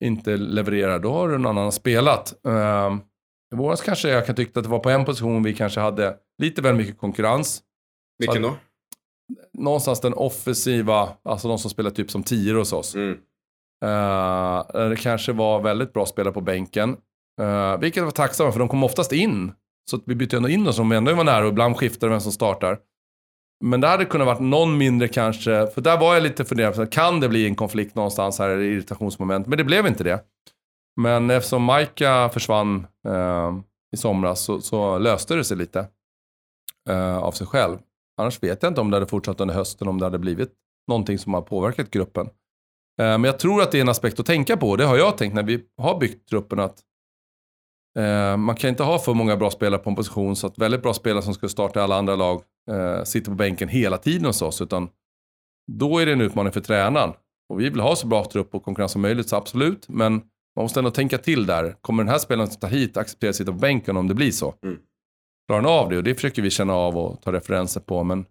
[0.04, 2.34] inte levererar, då har någon annan spelat.
[2.48, 2.96] Uh,
[3.52, 6.16] I våras kanske jag kan tycka att det var på en position vi kanske hade
[6.42, 7.62] lite väl mycket konkurrens.
[8.18, 8.56] Vilken då?
[9.58, 12.94] Någonstans den offensiva, alltså de som spelar typ som tior hos oss.
[12.94, 13.18] Mm.
[13.84, 16.96] Uh, det kanske var väldigt bra spelare på bänken.
[17.40, 19.52] Uh, vilket var tacksamma för de kom oftast in.
[19.90, 22.20] Så att vi bytte ändå in dem som ändå var nära och ibland skiftar vem
[22.20, 22.78] som startar.
[23.64, 27.20] Men det hade kunnat varit någon mindre kanske, för där var jag lite fundersam, kan
[27.20, 29.46] det bli en konflikt någonstans här, irritationsmoment?
[29.46, 30.24] Men det blev inte det.
[31.00, 33.58] Men eftersom Maika försvann uh,
[33.92, 35.86] i somras så, så löste det sig lite
[36.90, 37.78] uh, av sig själv.
[38.20, 40.52] Annars vet jag inte om det hade fortsatt under hösten, om det hade blivit
[40.88, 42.28] någonting som har påverkat gruppen.
[43.00, 44.76] Eh, Men jag tror att det är en aspekt att tänka på.
[44.76, 46.60] Det har jag tänkt när vi har byggt truppen.
[46.60, 46.80] att
[47.98, 50.82] eh, Man kan inte ha för många bra spelare på en position så att väldigt
[50.82, 54.24] bra spelare som ska starta i alla andra lag eh, sitter på bänken hela tiden
[54.24, 54.60] hos oss.
[54.60, 54.88] Utan
[55.72, 57.12] då är det en utmaning för tränaren.
[57.48, 59.88] Och vi vill ha så bra trupp och konkurrens som möjligt, så absolut.
[59.88, 60.12] Men
[60.56, 61.76] man måste ändå tänka till där.
[61.80, 64.30] Kommer den här spelaren som tar hit acceptera att sitta på bänken om det blir
[64.30, 64.54] så?
[64.64, 64.78] Mm.
[65.48, 65.96] Klarar han av det?
[65.96, 68.04] Och det försöker vi känna av och ta referenser på.
[68.04, 68.24] Men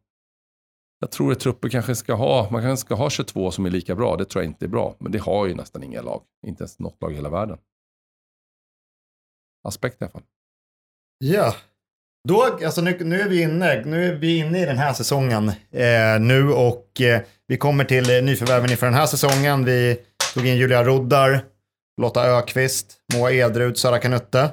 [1.00, 3.96] jag tror att trupper kanske ska ha, man kanske ska ha 22 som är lika
[3.96, 4.16] bra.
[4.18, 4.96] Det tror jag inte är bra.
[5.00, 6.22] Men det har ju nästan inga lag.
[6.48, 7.58] Inte ens något lag i hela världen.
[9.68, 10.24] Aspekt i alla fall.
[11.18, 11.56] Ja.
[12.28, 15.50] Då, alltså nu, nu, är vi inne, nu är vi inne i den här säsongen
[15.72, 19.66] eh, nu och eh, vi kommer till eh, nyförvärven inför den här säsongen.
[19.66, 19.98] Vi
[20.34, 21.46] tog in Julia Roddar,
[22.02, 24.50] Lotta Ökvist, Moa Edrud, Sara Kanutte.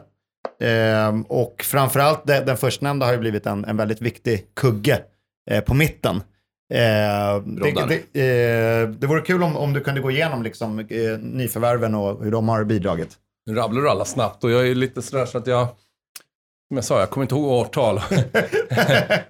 [0.60, 5.02] Eh, och framförallt det, den förstnämnda har ju blivit en, en väldigt viktig kugge
[5.50, 6.22] eh, på mitten.
[6.72, 11.94] Eh, det, eh, det vore kul om, om du kunde gå igenom liksom, eh, nyförvärven
[11.94, 13.10] och hur de har bidragit.
[13.46, 15.66] Nu rabblar du alla snabbt och jag är lite sådär så att jag,
[16.68, 17.96] som jag sa, jag kommer inte ihåg årtal.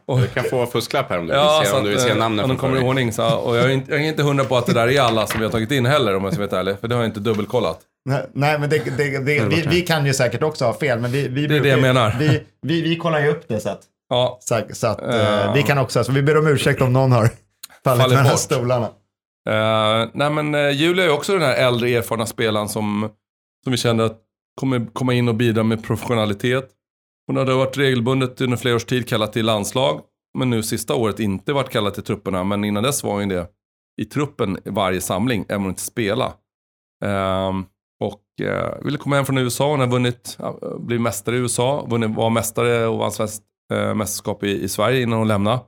[0.07, 1.98] och, Du kan få fusklapp här om du ja, vill se, så om du vill
[1.98, 3.12] att, se namnen om de kommer i ordning.
[3.12, 5.26] Så, och jag är, inte, jag är inte hundra på att det där är alla
[5.26, 6.78] som vi har tagit in heller om jag ska vara ärlig.
[6.81, 7.81] För det har jag inte dubbelkollat.
[8.05, 11.11] Nej, Nej, men det, det, det, vi, vi kan ju säkert också ha fel, men
[11.11, 12.16] vi, vi, Det är det jag menar.
[12.18, 15.53] Vi, vi, vi kollar ju upp det så att, Ja, så, så att Ja.
[15.55, 17.31] vi kan också, så vi ber om ursäkt om någon har
[17.85, 18.38] fallit mellan bort.
[18.38, 18.87] stolarna.
[19.48, 23.11] Uh, nej men uh, Julia är också den här äldre erfarna spelaren som,
[23.64, 24.18] som vi kände att
[24.61, 26.70] kommer komma in och bidra med professionalitet.
[27.27, 30.01] Hon hade varit regelbundet under flera års tid kallad till landslag.
[30.38, 32.44] Men nu sista året inte varit kallad till trupperna.
[32.44, 33.46] Men innan dess var hon det
[34.03, 36.33] i truppen varje samling, även om hon inte spela.
[37.05, 37.64] Ehm,
[38.01, 39.70] och uh, ville komma hem från USA.
[39.70, 41.87] Hon har vunnit, uh, blivit mästare i USA.
[41.90, 43.42] Vunnit, var mästare och vann svenskt
[43.73, 45.59] eh, mästerskap i, i Sverige innan hon lämnade.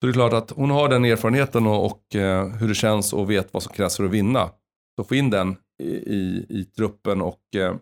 [0.00, 3.12] Så det är klart att hon har den erfarenheten och, och eh, hur det känns
[3.12, 4.50] och vet vad som krävs för att vinna.
[4.96, 7.76] Så få in den i, i, i truppen och eh,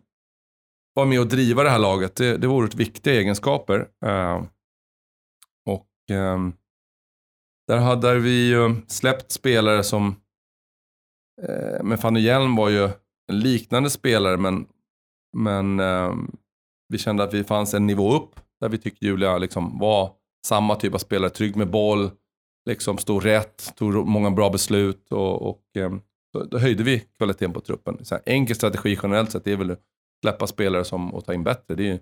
[0.95, 2.17] vara med och driva det här laget.
[2.17, 3.89] Det, det vore ett viktiga egenskaper.
[4.05, 4.43] Eh,
[5.67, 6.53] och ehm,
[7.69, 10.17] där hade vi ju släppt spelare som,
[11.43, 12.85] eh, men Fanny Hjelm var ju
[13.29, 14.67] en liknande spelare men,
[15.37, 16.37] men ehm,
[16.89, 20.11] vi kände att vi fanns en nivå upp där vi tyckte Julia liksom var
[20.47, 22.11] samma typ av spelare, trygg med boll,
[22.69, 26.01] liksom stod rätt, tog många bra beslut och, och ehm,
[26.51, 28.05] då, höjde vi kvaliteten på truppen.
[28.05, 29.81] Så här, enkel strategi generellt sett det är väl att
[30.25, 31.75] släppa spelare som, och ta in bättre.
[31.75, 32.01] Det är ju en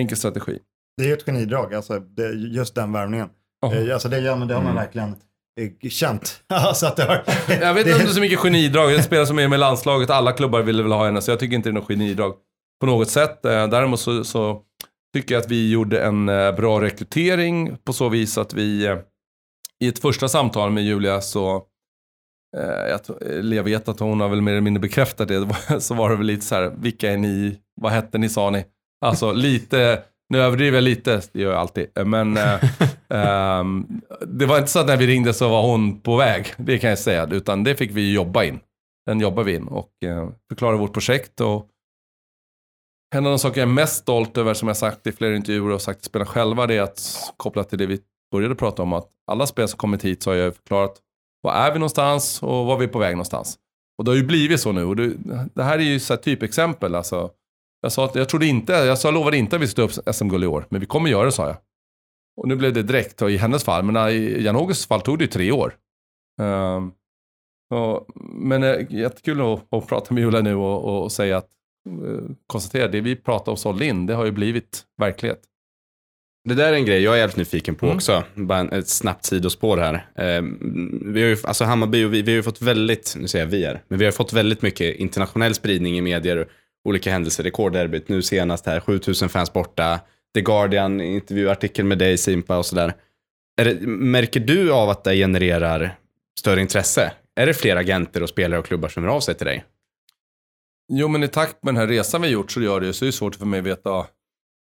[0.00, 0.58] enkel strategi.
[0.96, 3.28] Det är ju ett genidrag, alltså, det, just den värvningen.
[3.66, 4.82] Eh, Alltså, det, ja, men det har man Mm.
[4.84, 5.14] verkligen
[5.60, 6.42] eh, känt.
[6.48, 7.24] alltså, att det har,
[7.60, 8.88] Jag vet inte om det är så mycket genidrag.
[8.88, 10.10] Det är en spelare som är med i landslaget.
[10.10, 12.34] Alla klubbar ville väl ha henne, så jag tycker inte det är något genidrag
[12.80, 13.44] på något sätt.
[13.44, 14.62] Eh, Däremot så, så
[15.14, 18.98] tycker jag att vi gjorde en eh, bra rekrytering på så vis att vi eh,
[19.84, 21.56] i ett första samtal med Julia så
[22.56, 22.98] eh,
[23.52, 25.48] jag, vet att hon har väl mer eller mindre bekräftat det.
[25.80, 27.58] Så var det väl lite så här, vilka är ni?
[27.80, 28.64] Vad hette ni sa ni?
[29.04, 31.86] Alltså lite, nu överdriver jag lite, det gör jag alltid.
[32.04, 32.64] Men eh,
[33.08, 36.78] ehm, det var inte så att när vi ringde så var hon på väg, det
[36.78, 37.28] kan jag säga.
[37.30, 38.60] Utan det fick vi jobba in.
[39.06, 41.40] Den jobbar vi in och eh, förklara vårt projekt.
[41.40, 41.66] Och
[43.14, 45.70] en av de saker jag är mest stolt över, som jag sagt i flera intervjuer
[45.70, 48.00] och sagt till spelarna själva, det är att kopplat till det vi
[48.32, 51.02] började prata om, att alla spelare som kommit hit så har jag förklarat
[51.42, 53.58] var är vi någonstans och var vi är på väg någonstans.
[53.98, 54.84] Och det har ju blivit så nu.
[54.84, 55.14] Och det,
[55.54, 56.94] det här är ju så här typexempel.
[56.94, 57.30] Alltså,
[57.80, 60.14] jag sa att jag trodde inte, jag sa, lovade inte att vi skulle ta upp
[60.14, 61.56] SM-guld i år, men vi kommer göra det sa jag.
[62.36, 65.18] Och nu blev det direkt och i hennes fall, men äh, i Jan fall tog
[65.18, 65.74] det ju tre år.
[66.40, 66.92] Um,
[67.74, 71.50] och, men äh, jättekul att, att prata med Julia nu och, och, och säga att
[72.46, 75.40] konstatera det vi pratade om sålde in, det har ju blivit verklighet.
[76.48, 77.96] Det där är en grej jag är jävligt nyfiken på Mm.
[77.96, 78.24] också.
[78.34, 79.94] Bara en, ett snabbt sidospår här.
[79.94, 80.42] Eh,
[81.12, 83.50] vi har ju, alltså Hammarby och vi, vi har ju fått väldigt, nu säger jag
[83.50, 86.48] vi är, men vi har fått väldigt mycket internationell spridning i medier.
[86.84, 90.00] Olika händelser, rekordderbyt, nu senast här, 7000 fans borta.
[90.34, 92.94] The Guardian, intervjuartikel med dig Simpa och sådär.
[93.60, 95.96] Är det, märker du av att det genererar
[96.40, 97.12] större intresse?
[97.40, 99.64] Är det fler agenter och spelare och klubbar som hör av sig till dig?
[100.92, 103.04] Jo, men i takt med den här resan vi gjort så gör det ju så
[103.04, 104.06] är det svårt för mig att veta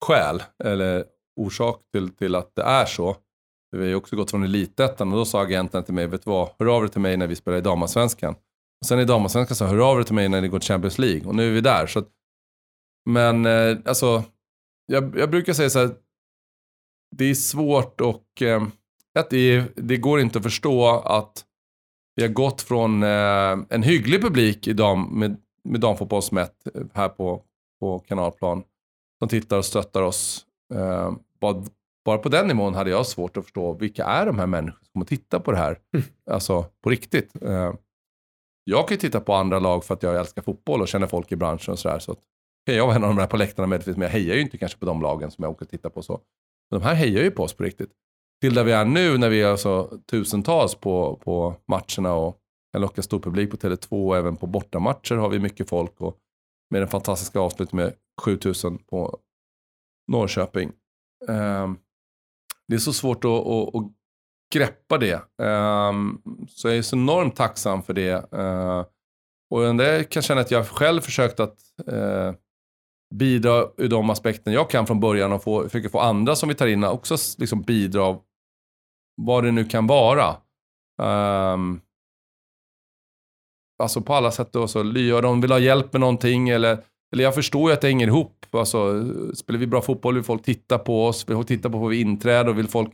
[0.04, 1.04] skäl eller
[1.40, 3.16] orsak till, till att det är så.
[3.70, 6.30] Vi har ju också gått från elitettan och då sa agenten till mig, vet du
[6.30, 8.34] vad, hör av dig till mig när vi spelar i damallsvenskan.
[8.80, 10.98] Och sen i damallsvenskan sa hör av dig till mig när det går till Champions
[10.98, 11.86] League och nu är vi där.
[11.86, 12.08] Så att,
[13.10, 14.24] men eh, alltså,
[14.86, 15.94] jag, jag brukar säga så här,
[17.16, 18.66] det är svårt och eh,
[19.18, 21.44] att det, det går inte att förstå att
[22.14, 25.36] vi har gått från eh, en hygglig publik i dam, med,
[25.66, 27.42] med damfotbollsmätt eh, här på,
[27.81, 28.64] på kanalplan
[29.18, 30.46] som tittar och stöttar oss.
[30.74, 31.64] Eh, bara,
[32.05, 34.92] bara på den nivån hade jag svårt att förstå vilka är de här människorna som
[34.92, 35.79] kommer titta på det här.
[36.31, 37.42] Alltså på riktigt.
[37.42, 37.72] Eh,
[38.64, 41.33] jag kan ju titta på andra lag för att jag älskar fotboll och känner folk
[41.33, 41.98] i branschen och sådär.
[41.98, 42.18] Så att,
[42.64, 44.79] jag var en av de här på läktarna möjligtvis, men jag hejar ju inte kanske
[44.79, 46.02] på de lagen som jag åker och tittar på.
[46.02, 46.20] så.
[46.70, 47.90] Men de här hejar ju på oss på riktigt.
[48.40, 52.38] Till där vi är nu när vi är alltså tusentals på, på matcherna och
[52.72, 56.00] kan locka stor publik på Tele2 och även på bortamatcher har vi mycket folk.
[56.00, 56.18] Och
[56.70, 59.18] med den fantastiska avslutningen med 7000 på
[60.12, 60.72] Norrköping.
[61.29, 61.79] Ehm,
[62.68, 63.92] det är så svårt att, att, att
[64.55, 65.22] greppa det.
[65.42, 68.33] Ehm, så jag är så enormt tacksam för det.
[68.33, 68.85] Ehm,
[69.50, 72.35] och det kan känna att jag själv försökt att eh,
[73.14, 76.55] bidra ur de aspekter jag kan från början och få, försöka få andra som vi
[76.55, 78.18] tar in att också liksom bidra
[79.16, 80.37] vad det nu kan vara.
[81.02, 81.81] Um,
[83.78, 86.78] alltså på alla sätt då, så Lya, de vill ha hjälp med någonting eller,
[87.12, 88.32] eller jag förstår ju att det hänger ihop.
[88.50, 91.90] Alltså, spelar vi bra fotboll vill folk titta på oss, vill folk titta på vad
[91.90, 92.90] vi inträder och vill folk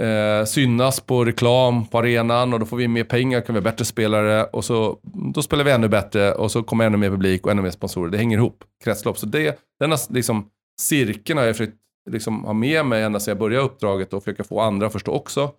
[0.00, 3.64] eh, synas på reklam på arenan och då får vi mer pengar, kan vi ha
[3.64, 4.98] bättre spelare och så
[5.34, 8.10] då spelar vi ännu bättre och så kommer ännu mer publik och ännu mer sponsorer.
[8.10, 9.18] Det hänger ihop, kretslopp.
[9.18, 10.48] Så det, denna liksom,
[10.80, 11.76] cirkeln har jag försökt
[12.10, 15.12] liksom, ha med mig ända sedan jag började uppdraget och försöka få andra att förstå
[15.12, 15.50] också.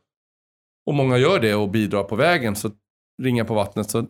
[0.86, 2.72] Och många gör det och bidrar på vägen, så
[3.24, 3.90] ringa på vattnet.
[3.90, 4.06] Så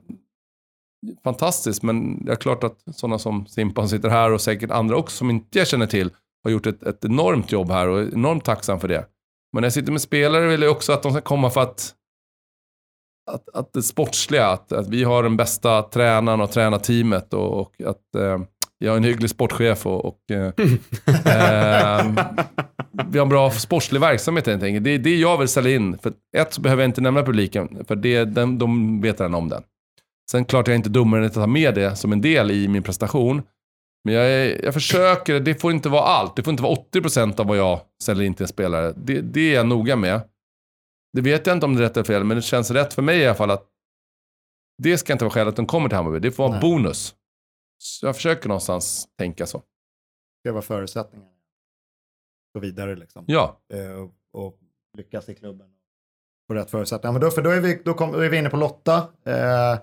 [1.24, 5.18] fantastiskt, men det är klart att sådana som Simpan sitter här och säkert andra också
[5.18, 6.10] som inte jag känner till
[6.44, 9.06] har gjort ett, ett enormt jobb här och är enormt tacksam för det.
[9.54, 11.96] Men när jag sitter med spelare vill jag också att de ska komma för att
[13.32, 17.82] att, att det sportsliga, att, att vi har den bästa tränaren och tränarteamet och, och
[17.86, 18.40] att eh,
[18.78, 20.46] jag är en hygglig sportchef och, och eh,
[21.26, 22.12] eh,
[23.08, 24.84] vi har en bra sportslig verksamhet helt enkelt.
[24.84, 25.98] Det är det jag vill ställa in.
[25.98, 29.50] För ett så behöver jag inte nämna publiken, för det, den, de vet redan om
[29.50, 29.64] den.
[30.34, 32.68] Sen klart jag är inte dummare än att ta med det som en del i
[32.68, 33.42] min prestation.
[34.04, 36.36] Men jag, är, jag försöker, det får inte vara allt.
[36.36, 38.94] Det får inte vara 80% av vad jag ställer in till en spelare.
[38.98, 40.22] Det, det är jag noga med.
[41.14, 43.02] Det vet jag inte om det är rätt eller fel, men det känns rätt för
[43.02, 43.68] mig i alla fall att
[44.84, 46.20] det ska inte vara skälet att de kommer till Hammarby.
[46.20, 47.16] Det får vara en bonus.
[47.78, 49.64] Så jag försöker någonstans tänka så.
[50.44, 51.32] Det var förutsättningarna.
[52.54, 53.24] Gå vidare liksom.
[53.28, 54.14] Ja, Eh, och,
[54.48, 54.60] och
[54.98, 55.68] lyckas i klubben.
[56.48, 57.12] På rätt förutsättningar.
[57.12, 58.98] Men då, för då är, vi, då, kom, då är vi inne på Lotta.
[59.24, 59.80] Eh,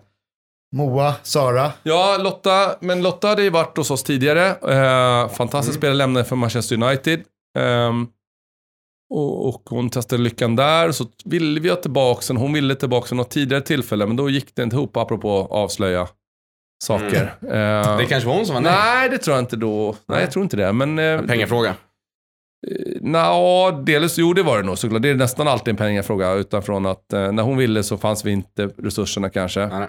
[0.76, 1.72] Moa, Sara.
[1.82, 4.46] Ja, Lotta, men Lotta hade ju varit hos oss tidigare.
[4.48, 7.22] Eh, fantastisk spelare, lämnade för Manchester United.
[7.58, 8.06] Ehm,
[9.14, 12.36] och, och hon testade lyckan där, så ville vi ha tillbaka den.
[12.36, 16.08] Hon ville tillbaka den något tidigare tillfälle, men då gick det inte ihop, apropå avslöja
[16.84, 17.34] saker.
[17.42, 18.72] Eh, Det kanske var hon som var nej.
[18.72, 19.96] nej, det tror jag inte då.
[20.06, 20.72] Nej, jag tror inte det.
[20.72, 21.74] Men, eh, Pengafråga.
[23.00, 25.02] Nja, delvis, jo det var det nog såklart.
[25.02, 26.32] Det är nästan alltid en pengafråga.
[26.32, 29.66] Utifrån att eh, när hon ville så fanns vi inte resurserna kanske.
[29.66, 29.88] Nej, nej.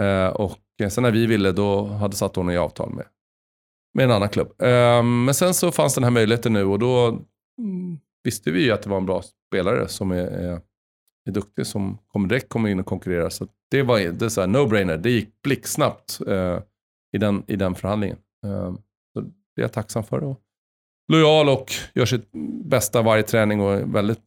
[0.00, 0.58] Eh, och
[0.90, 3.06] sen när vi ville, då hade satt hon i avtal med,
[3.94, 4.62] med en annan klubb.
[4.62, 7.08] Eh, men sen så fanns den här möjligheten nu och då
[7.58, 10.60] mm, visste vi ju att det var en bra spelare som är, är,
[11.28, 13.28] är duktig, som kommer direkt kommer in och konkurrerar.
[13.28, 14.96] Så det var det så här no-brainer.
[14.96, 16.58] Det gick blixtsnabbt eh,
[17.12, 18.18] i, den, i den förhandlingen.
[18.46, 18.74] Eh,
[19.12, 20.24] så det är jag tacksam för.
[20.24, 20.40] Och
[21.12, 22.30] lojal och gör sitt
[22.64, 24.22] bästa varje träning och är väldigt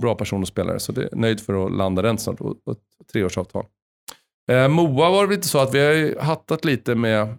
[0.00, 0.78] bra person och spelare.
[0.78, 3.66] Så det är nöjd för att landa den snart och ett treårsavtal.
[4.48, 7.34] Eh, Moa var det lite så att vi har ju hattat lite med,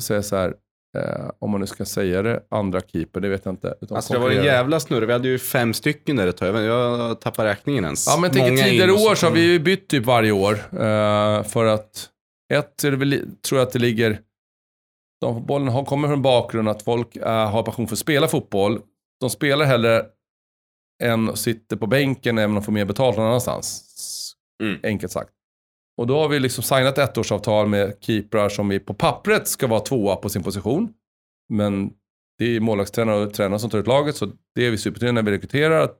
[0.00, 0.54] säger jag så här,
[0.98, 3.74] eh, om man nu ska säga det, andra keeper, det vet jag inte.
[3.80, 5.02] Utan Alltså det var en jävla snurr.
[5.02, 6.62] Vi hade ju fem stycken där ett tag.
[6.62, 8.06] Jag, tappar räkningen ens.
[8.06, 10.52] Ja men tänk tidigare år så har vi ju bytt typ varje år.
[10.72, 12.08] eh, för att,
[12.52, 14.20] ett är det väl, tror jag att det ligger,
[15.20, 18.80] de bollen har, kommer från bakgrund att folk eh, har passion för att spela fotboll.
[19.20, 20.04] De spelar hellre
[21.02, 23.82] än sitter på bänken även om de får mer betalt någon annanstans.
[24.62, 24.80] Mm.
[24.82, 25.30] Enkelt sagt.
[25.96, 29.66] Och då har vi liksom signat ett ettårsavtal med keeprar som vi på pappret ska
[29.66, 30.92] vara tvåa på sin position.
[31.48, 31.90] Men
[32.38, 35.22] det är målvaktstränare och tränare som tar ut laget, så det är vi supertydliga när
[35.22, 35.90] vi rekryterar.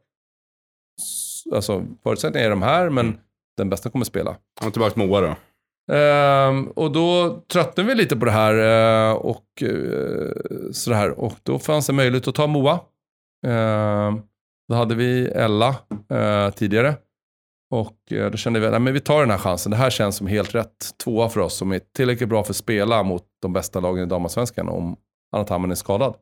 [1.52, 3.18] Alltså, förutsättningarna är de här, men
[3.56, 4.36] den bästa kommer spela.
[4.60, 5.36] Ja, tillbaka till Moa då.
[5.92, 8.54] Ehm, och då tröttnade vi lite på det här
[9.10, 10.32] eh, och uh,
[10.72, 11.10] sådär.
[11.10, 12.80] Och då fanns det möjlighet att ta Moa.
[13.46, 14.20] Ehm,
[14.68, 15.68] då hade vi Ella
[16.10, 16.94] eh, tidigare.
[17.70, 19.70] Och eh, då kände vi att vi tar den här chansen.
[19.70, 22.56] Det här känns som helt rätt tvåa för oss som är tillräckligt bra för att
[22.56, 24.96] spela mot de bästa lagen i damallsvenskan om
[25.32, 26.14] annat Hammen är skadad.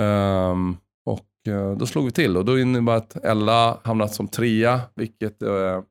[0.00, 0.76] Ehm,
[1.06, 5.42] och eh, då slog vi till och då innebär att Ella hamnat som trea, vilket
[5.42, 5.82] eh,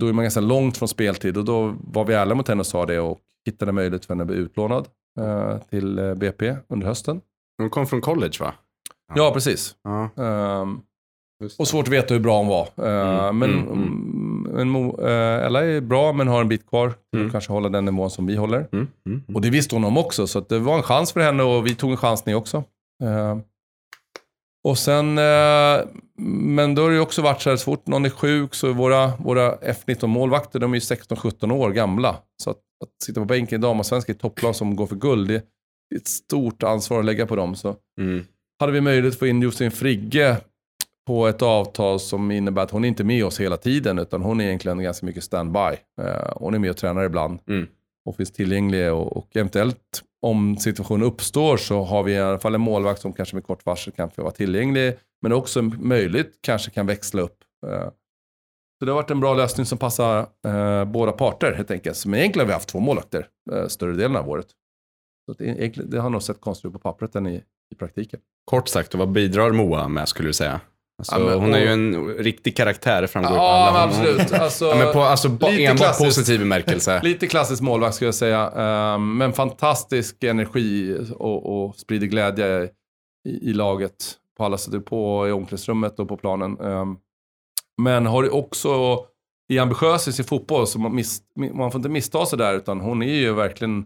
[0.00, 2.66] då är man ganska långt från speltid och då var vi ärliga mot henne och
[2.66, 4.88] sa det och hittade möjlighet för henne att bli utlånad
[5.20, 7.20] eh, till BP under hösten.
[7.58, 8.54] Hon kom från college va?
[9.14, 9.76] Ja, precis.
[9.82, 10.02] Ja.
[10.04, 10.93] Just
[11.58, 12.68] och svårt att veta hur bra hon var.
[12.76, 16.88] Eh, Mm, men mm, mm, Mo, eh, Ella är bra men har en bit kvar
[16.88, 17.26] till Mm.
[17.26, 18.58] att kanske hålla den nivån som vi håller.
[18.58, 19.22] Mm, mm, mm.
[19.34, 21.74] Och det visste hon om också, så det var en chans för henne och vi
[21.74, 22.56] tog en chans ni också.
[23.02, 23.38] Eh,
[24.68, 25.14] och sen,
[26.54, 28.68] men då har det ju också varit så här, så fort någon är sjuk så
[28.68, 32.16] är våra, våra F19-målvakter, de är ju 16-17 år gamla.
[32.42, 35.34] Så att, att sitta på bänken i damallsvenskan i topplag som går för guld, det
[35.34, 35.42] är
[35.96, 37.54] ett stort ansvar att lägga på dem.
[37.56, 38.24] Så Mm.
[38.60, 40.36] hade vi möjlighet att få in Josefin Frigge
[41.06, 44.40] på ett avtal som innebär att hon inte är med oss hela tiden, utan hon
[44.40, 45.58] är egentligen ganska mycket standby.
[46.00, 47.66] Eh, hon är med och tränar ibland Mm.
[48.04, 52.54] och finns tillgänglig och, och eventuellt om situationen uppstår så har vi i alla fall
[52.54, 56.70] en målvakt som kanske med kort varsel kan få vara tillgänglig, men också möjligt kanske
[56.70, 57.36] kan växla upp.
[57.66, 57.88] Eh,
[58.78, 62.06] Så det har varit en bra lösning som passar eh, båda parter helt enkelt.
[62.06, 63.26] Men egentligen har vi haft två målvakter
[63.68, 64.46] större delen av året.
[65.26, 67.42] Så det, det har nog sett konstigt ut på pappret än i,
[67.72, 68.20] i praktiken.
[68.44, 70.60] Kort sagt, vad bidrar Moa med skulle du säga?
[70.98, 73.82] Alltså, Ja, men- hon är ju en riktig karaktär, framgår på Ja, alla.
[73.84, 74.32] absolut.
[74.32, 76.04] Alltså, Ja, men på, alltså, ba- lite enbart klassiskt.
[76.08, 77.00] positiv bemärkelse.
[77.04, 78.50] Lite klassisk målvakt skulle jag säga.
[78.50, 82.68] Ehm, men fantastisk energi och, och sprider glädje
[83.28, 83.94] i, i laget.
[84.36, 86.60] På alla sätt, på i omklädningsrummet och på planen.
[86.60, 86.96] Ehm,
[87.82, 88.68] men har ju också,
[89.48, 91.18] är ambitiös i sin fotboll, så man, miss,
[91.54, 93.84] man får inte missta sig där, utan hon är ju verkligen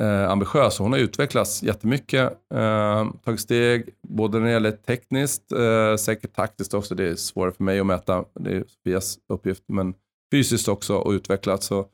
[0.00, 0.78] eh, ambitiös.
[0.78, 6.74] Hon har utvecklats jättemycket, eh, tagit steg, både när det gäller tekniskt, eh, säkert taktiskt
[6.74, 9.94] också, det är svårare för mig att mäta, det är Sofias uppgift, men
[10.32, 11.66] fysiskt också och utvecklats.
[11.66, 11.86] Så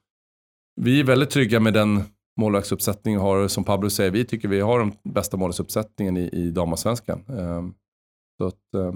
[0.80, 2.02] vi är väldigt trygga med den
[2.40, 3.48] målvaktsuppsättning vi har.
[3.48, 7.24] Som Pablo säger, vi tycker vi har den bästa målvaktsuppsättningen i, i damallsvenskan.
[7.28, 7.62] Eh,
[8.38, 8.94] så att eh,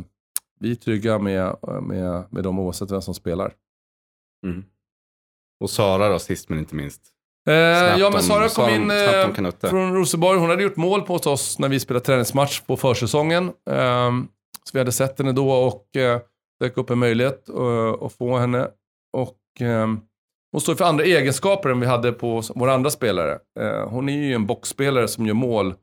[0.61, 3.55] vi är trygga med, med, med dem oavsett vem som spelar.
[4.47, 4.65] Mm.
[5.61, 7.13] Och Sara då, sist men inte minst.
[7.49, 7.55] Eh,
[7.99, 10.39] ja, men Sara kom in eh, från Rosenborg.
[10.39, 13.53] Hon hade gjort mål på oss när vi spelade träningsmatch på försäsongen.
[13.71, 14.29] Ehm,
[14.65, 16.19] så vi hade sett henne då och uh,
[16.61, 18.69] dök upp en möjlighet eh, att få henne.
[19.17, 20.01] Och ehm,
[20.53, 23.39] hon står för andra egenskaper än vi hade på våra andra spelare.
[23.61, 25.75] Eh, hon är ju en boxspelare som gör mål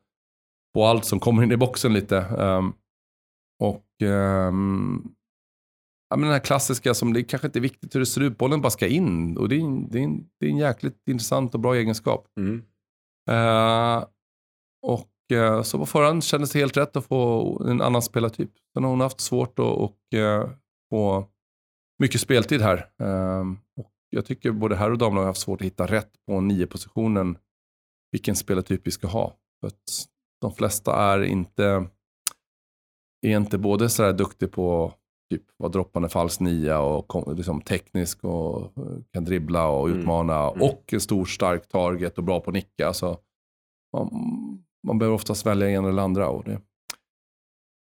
[0.74, 2.18] på allt som kommer in i boxen lite.
[2.18, 2.74] Ehm,
[3.64, 5.04] och ehm,
[6.10, 8.38] ja, men den här klassiska som det kanske inte är viktigt hur det ser ut,
[8.38, 9.38] bollen bara ska in.
[9.38, 12.28] Och det är, en- det är, en, det är en jäkligt intressant och bra egenskap.
[12.38, 12.64] Mm.
[13.30, 14.06] Eh,
[14.82, 18.52] och eh, så på förhand kändes det helt rätt att få en annan spelartyp.
[18.74, 20.50] Sen har hon haft svårt att och, eh,
[20.90, 21.28] få
[22.00, 22.90] mycket speltid här.
[23.78, 26.68] Och jag tycker både här och damlag har haft svårt att hitta rätt på nio
[26.68, 27.38] positionen
[28.12, 29.34] vilken spelartyp vi ska ha.
[29.60, 29.84] För att
[30.42, 31.88] de flesta är inte,
[33.22, 34.94] är inte både sådär duktig på
[35.30, 40.00] typ vara droppande falsk nia och kom- liksom teknisk och eh, kan dribbla och Mm.
[40.00, 40.62] utmana Mm.
[40.62, 42.88] och en stor stark target och bra på att nicka.
[42.88, 43.18] Alltså,
[43.94, 44.10] man,
[44.88, 46.30] man behöver oftast välja en eller andra.
[46.30, 46.62] Och det,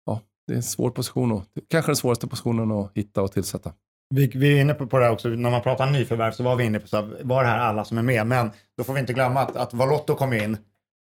[0.07, 1.33] ja, det är en svår position.
[1.33, 3.73] Och, kanske den svåraste positionen att hitta och tillsätta.
[4.15, 6.65] Vi, vi är inne på, på det också, när man pratar nyförvärv så var vi
[6.65, 8.27] inne på så här, var det här alla som är med?
[8.27, 10.57] Men då får vi inte glömma att, att Valotto kom in.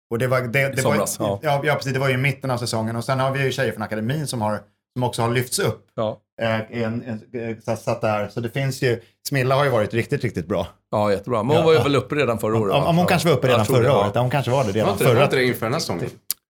[0.09, 1.39] Och det var, det, det I var, somras, ja.
[1.43, 1.61] ja.
[1.63, 2.95] Ja, precis, det var ju i mitten av säsongen.
[2.95, 4.59] Och sen har vi ju tjejer från akademin som, har,
[4.95, 5.85] som också har lyfts upp.
[5.95, 8.27] Ja, Eh, en, en, eh, så- satt där.
[8.27, 10.67] Så det finns ju, Smilla har ju varit riktigt, riktigt bra.
[10.91, 11.43] ja jättebra.
[11.43, 11.65] Men hon Ja.
[11.65, 12.75] var ju väl uppe redan förra året?
[12.75, 13.09] Om, om hon Ja.
[13.09, 13.99] kanske var uppe redan förra det, ja.
[14.01, 14.11] året.
[14.15, 15.73] Ja, hon kanske var det Var redan inte det, var förra inte det inför den
[15.73, 16.09] här säsongen?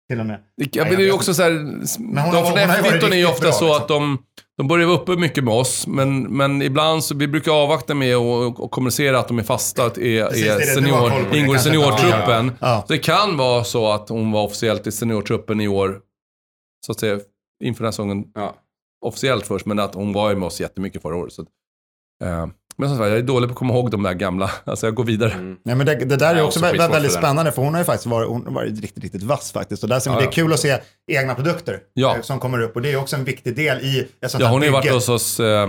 [0.09, 0.39] till och med.
[0.57, 3.03] Det, ja, men det är ju också så här, de från hon har ju varit
[3.03, 3.81] F19 är ju ofta bra, så liksom.
[3.81, 4.17] att de,
[4.57, 8.17] de börjar vara uppe mycket med oss, men, men ibland så vi brukar avvakta med
[8.17, 11.59] och, och kommunicera att de är fasta, att är, Precis, är senior, det ingår i
[11.59, 12.51] seniortruppen.
[12.59, 12.83] Ja.
[12.87, 15.99] Så det kan vara så att hon var officiellt i seniortruppen i år,
[16.85, 17.19] så att säga,
[17.63, 18.55] inför den här säsongen Ja.
[19.05, 21.33] officiellt först, men att hon var ju med oss jättemycket förra året.
[21.33, 21.47] Så, att,
[22.23, 22.47] eh,
[22.77, 24.95] men som sagt, jag är dålig på att komma ihåg de där gamla, alltså jag
[24.95, 25.31] går vidare.
[25.31, 25.57] Mm.
[25.65, 27.85] Nej, men det, det där är Ja, också också väldigt spännande för hon har ju
[27.85, 29.83] faktiskt varit, hon har varit riktigt, riktigt vass faktiskt.
[29.83, 30.29] Och där ser man, Ja, det ja.
[30.29, 30.77] är kul att se
[31.11, 32.15] egna produkter Ja.
[32.15, 34.47] eh, som kommer upp och det är också en viktig del i ett sånt Ja,
[34.47, 35.67] här hon har ju varit hos oss, eh,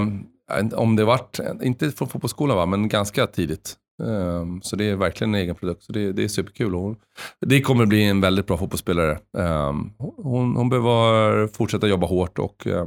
[0.75, 3.77] om det varit, inte från fotbollsskolan va, men ganska tidigt.
[4.03, 5.83] Um, så det är verkligen en egen produkt.
[5.83, 6.75] Så det, det är superkul.
[6.75, 6.97] Hon,
[7.41, 9.19] det kommer bli en väldigt bra fotbollsspelare.
[9.33, 12.87] Um, hon, hon behöver fortsätta jobba hårt och uh,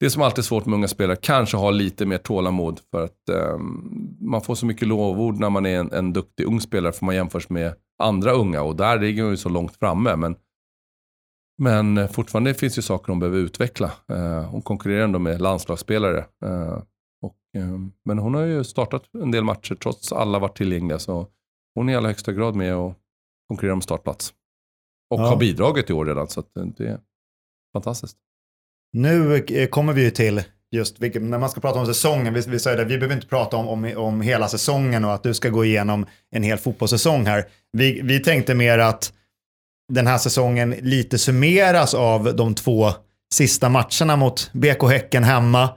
[0.00, 2.80] det som alltid är svårt med unga spelare, kanske ha lite mer tålamod.
[2.90, 6.60] För att um, man får så mycket lovord när man är en, en duktig ung
[6.60, 8.62] spelare, för man jämförs med andra unga.
[8.62, 10.16] Och där ligger hon ju så långt framme.
[10.16, 10.36] Men
[11.62, 13.92] men fortfarande finns ju saker hon behöver utveckla.
[14.12, 16.24] Uh, hon konkurrerar ändå med landslagsspelare.
[16.44, 16.78] Uh,
[18.04, 20.98] men hon har ju startat en del matcher trots alla varit tillgängliga.
[20.98, 21.26] Så
[21.74, 22.94] hon är i allra högsta grad med och
[23.48, 24.32] konkurrerar om startplats.
[25.10, 25.26] Och Ja.
[25.28, 26.46] har bidragit i år redan, så att
[26.76, 27.00] det- är
[27.72, 28.16] fantastiskt.
[28.92, 30.42] Nu eh, kommer vi ju till
[30.72, 33.26] just vilket, när man ska prata om säsongen, vi, vi säger det, vi behöver inte
[33.26, 37.26] prata om, om, om hela säsongen och att du ska gå igenom en hel fotbollssäsong
[37.26, 37.44] här.
[37.72, 39.12] Vi, vi tänkte mer att
[39.92, 42.90] den här säsongen lite summeras av de två
[43.34, 45.70] sista matcherna mot BK Häcken hemma eh,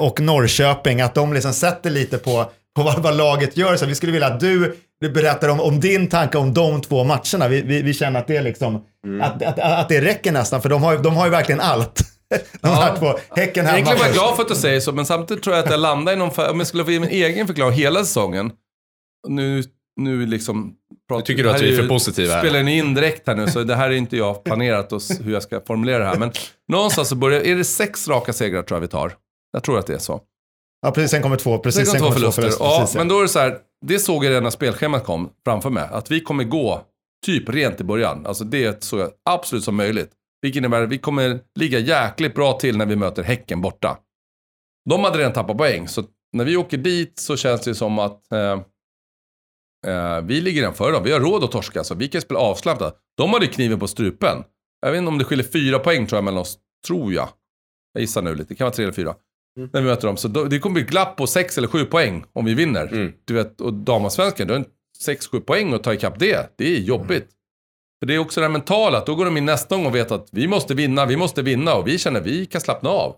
[0.00, 3.76] och Norrköping, att de liksom sätter lite på, på vad, vad laget gör.
[3.76, 4.76] Så vi skulle vilja att du,
[5.14, 7.48] berättar om, om din tanke om de två matcherna.
[7.48, 8.76] Vi, vi, vi känner att det, är liksom,
[9.22, 12.00] att, att, att det räcker nästan, för de har, ju- de har ju verkligen allt.
[12.60, 12.96] De här Ja.
[12.96, 13.18] två.
[13.36, 15.64] Häcken hemma Egentligen var jag glad för att du säger så, men samtidigt tror jag
[15.64, 16.30] att jag landar i någon...
[16.30, 18.50] för- Om jag skulle få ge min egen förklaring hela säsongen.
[19.28, 19.62] Nu
[20.00, 20.74] nu liksom...
[21.14, 22.40] Nu tycker du det att här vi är för positiva här.
[22.40, 25.20] Spelar ni in direkt här nu, så det här är inte jag planerat och s-
[25.24, 26.16] hur jag ska formulera det här.
[26.16, 26.32] Men
[26.68, 29.12] någonstans så börjar, är det sex raka segrar tror jag vi tar.
[29.54, 30.20] Jag tror att det är så.
[30.82, 31.10] Ja, precis.
[31.10, 31.58] Sen kommer två.
[31.58, 32.42] Precis, Sen sen två kommer förluster.
[32.42, 32.64] två förluster.
[32.64, 35.30] ja, precis, men då är det så här, det såg jag redan när spelschemat kom
[35.44, 35.88] framför mig.
[35.92, 36.82] Att vi kommer gå
[37.26, 38.26] typ rent i början.
[38.26, 40.10] Alltså det såg jag absolut som möjligt.
[40.42, 43.98] Vilket innebär att vi kommer ligga jäkligt bra till när vi möter Häcken borta.
[44.90, 48.32] De hade redan tappat poäng, så när vi åker dit så känns det som att
[48.32, 48.60] eh,
[49.86, 51.02] eh, vi ligger redan före dem.
[51.02, 52.96] Vi har råd att torska, så vi kan spela avslappnat.
[53.16, 54.44] De hade kniven på strupen.
[54.80, 57.28] Jag vet inte om det skiljer fyra poäng tror jag mellan oss, tror jag.
[57.92, 59.14] Jag gissar nu lite, det kan vara tre eller fyra.
[59.56, 60.16] När vi möter dem.
[60.16, 62.86] Så då, det kommer bli glapp på sex eller sju poäng om vi vinner.
[62.86, 63.12] Mm.
[63.24, 64.66] Du vet, och damallsvenskan, du har en
[64.98, 66.52] sex, sju poäng att ta ikapp det.
[66.58, 67.28] Det är jobbigt.
[68.00, 69.94] För det är också det här mentala, att då går de in nästa gång och
[69.94, 72.90] vet att vi måste vinna, vi måste vinna och vi känner att vi kan slappna
[72.90, 73.16] av.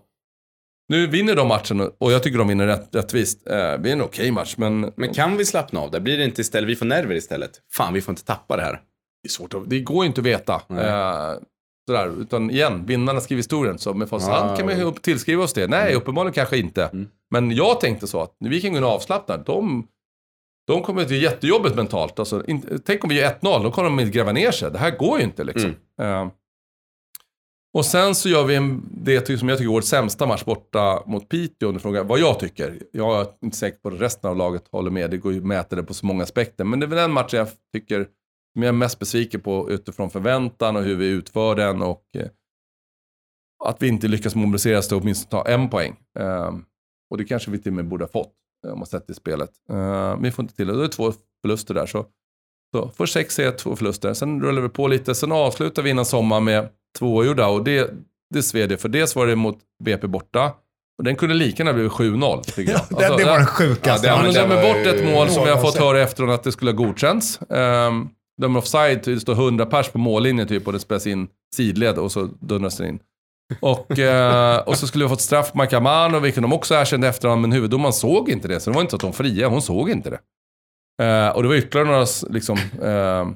[0.89, 3.47] Nu vinner de matchen och jag tycker de vinner rätt, rättvist.
[3.47, 5.91] Eh, det är en okej match, men, Men kan vi slappna av?
[5.91, 7.51] Det blir det inte istället, vi får nerver istället.
[7.73, 8.81] Fan, vi får inte tappa det här.
[9.23, 10.53] det är svårt att, det går inte att veta.
[10.69, 11.33] Eh,
[11.87, 13.77] sådär, utan igen, vinnarna skriver historien.
[13.77, 15.67] Så med facit Ah, kan man ju upp- tillskriva oss det.
[15.67, 16.83] Nej, uppenbarligen kanske inte.
[16.85, 17.07] Mm.
[17.31, 19.37] Men jag tänkte så att vi kan gå in och avslappna.
[19.37, 19.87] De,
[20.67, 22.19] de kommer att bli jättejobbigt mentalt.
[22.19, 24.71] Alltså, in, tänk om vi gör 1-0, då kommer de att gräva ner sig.
[24.71, 25.75] Det här går ju inte liksom.
[26.01, 26.27] Eh,
[27.73, 31.03] och sen så gör vi en, det som jag tycker är vår sämsta match borta
[31.05, 31.67] mot Piteå.
[31.67, 32.79] Om du frågar vad jag tycker.
[32.91, 35.11] Jag är inte säker på att resten av laget håller med.
[35.11, 36.63] Det går ju att mäta det på så många aspekter.
[36.63, 38.07] Men det är väl den matchen jag tycker
[38.57, 41.81] som jag är mest besviken på utifrån förväntan och hur vi utför den.
[41.81, 42.27] Och eh,
[43.65, 45.95] att vi inte lyckas mobilisera oss till åtminstone ta en poäng.
[46.19, 46.51] Eh,
[47.11, 48.33] och det kanske vi till och med borde ha fått.
[48.67, 49.49] eh, Om man sett i spelet.
[49.69, 50.73] Men vi får inte till det.
[50.73, 51.85] Då är det två förluster där.
[51.85, 52.05] Så,
[52.75, 54.13] så först sex ser två förluster.
[54.13, 55.15] Sen rullar vi på lite.
[55.15, 57.47] Sen avslutar vi innan sommar med två oavgjorda.
[57.47, 57.91] Och det,
[58.33, 58.77] det sved det.
[58.77, 60.53] För dels var det mot BP borta.
[60.97, 62.81] Och den kunde lika gärna blivit 7-0 tycker jag.
[62.89, 64.07] Det, det Alltså, var den sjukaste.
[64.07, 66.43] det- Ja, det dömer var bort ett mål som jag har fått höra efteråt att
[66.43, 67.39] det skulle ha godkänts.
[67.49, 68.09] Um,
[68.41, 72.11] dömer offside, det står 100 pers på mållinjen typ och det spelas in sidled och
[72.11, 72.99] så dundras det in.
[73.59, 77.41] Och, eh, och så skulle jag fått straff på Makamano, vilket de också erkände efterhand,
[77.41, 78.59] men huvuddomaren såg inte det.
[78.59, 80.19] Så det var inte så att de fria, hon såg inte det.
[81.05, 83.27] Eh, och det var ytterligare några liksom, eh,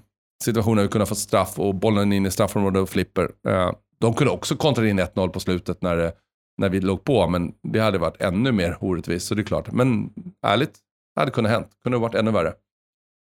[0.43, 3.31] situationer vi kunde ha fått straff och bollen in i straffområdet och flipper.
[3.47, 3.71] Eh,
[4.01, 6.13] de kunde också kontra in 1-0 på slutet när, det-
[6.57, 9.71] när vi låg på, men det hade varit ännu mer orättvist, så det är klart.
[9.71, 10.09] Men
[10.47, 10.73] ärligt,
[11.15, 11.67] det hade kunnat hänt.
[11.83, 12.53] kunde ha varit ännu värre.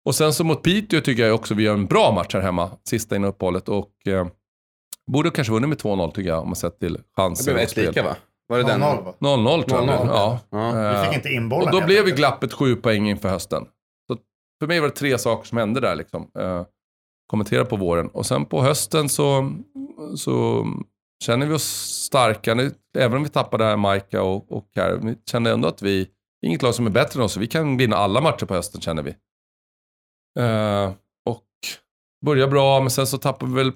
[0.06, 2.70] Och sen så mot Piteå tycker jag också vi gör en bra match här hemma,
[2.84, 3.70] sista innan uppehållet.
[3.70, 4.28] Och eh,
[5.12, 7.62] borde kanske vunnit med 2-0 tycker jag, om man sett till Det chanser blev och
[7.62, 8.16] ett lika va?
[8.48, 8.82] Var det den?
[8.84, 9.14] 0-0, va?
[9.20, 9.90] 0-0 tror jag.
[9.90, 10.40] 0-0, Ja.
[10.52, 11.02] Ja.
[11.02, 11.68] Vi fick inte in bollen.
[11.68, 13.64] och då blev ju glappet sju poäng inför hösten.
[14.08, 14.18] Så
[14.60, 15.96] för mig var det tre saker som hände där.
[15.96, 16.28] Liksom.
[16.40, 16.64] Eh,
[17.28, 18.08] kommentera på våren.
[18.08, 19.52] Och sen på hösten så,
[20.16, 20.66] så
[21.24, 21.64] känner vi oss
[22.06, 22.54] starka.
[22.54, 25.00] Nu, även om vi tappade här Maika och, och här.
[25.04, 26.08] Vi känner ändå att vi,
[26.46, 27.34] inget lag som är bättre än oss.
[27.34, 29.16] så Vi kan vinna alla matcher på hösten känner vi.
[30.40, 30.92] Eh,
[31.26, 31.48] och
[32.26, 33.72] börjar bra, men sen så tappar vi väl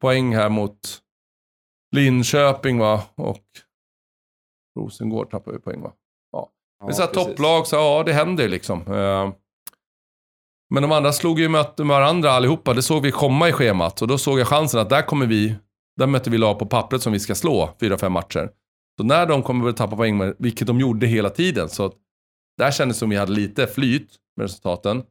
[0.00, 1.02] poäng här mot
[1.96, 3.02] Linköping va?
[3.14, 3.44] Och
[4.78, 5.92] Rosengård tappar vi poäng va?
[6.32, 6.50] Ja,
[6.86, 8.80] det är så här topplag, så ja det händer liksom.
[8.80, 9.32] Eh,
[10.74, 12.74] Men de andra slog ju möte med varandra allihopa.
[12.74, 14.02] Det såg vi komma i schemat.
[14.02, 15.54] Och då såg jag chansen att där kommer vi,
[15.96, 18.50] där möter vi lag på pappret som vi ska slå fyra, fem matcher.
[19.00, 21.68] Så när de kommer att tappa poäng, vilket de gjorde hela tiden.
[21.68, 21.92] Så
[22.58, 25.02] där kändes det som vi hade lite flyt med resultaten.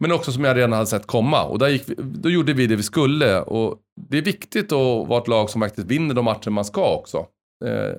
[0.00, 1.44] Men också som jag redan hade sett komma.
[1.44, 3.40] Och där vi, då gjorde vi det vi skulle.
[3.40, 3.78] Och
[4.10, 7.18] det är viktigt att vara ett lag som faktiskt vinner de matcher man ska också.
[7.64, 7.94] Eh,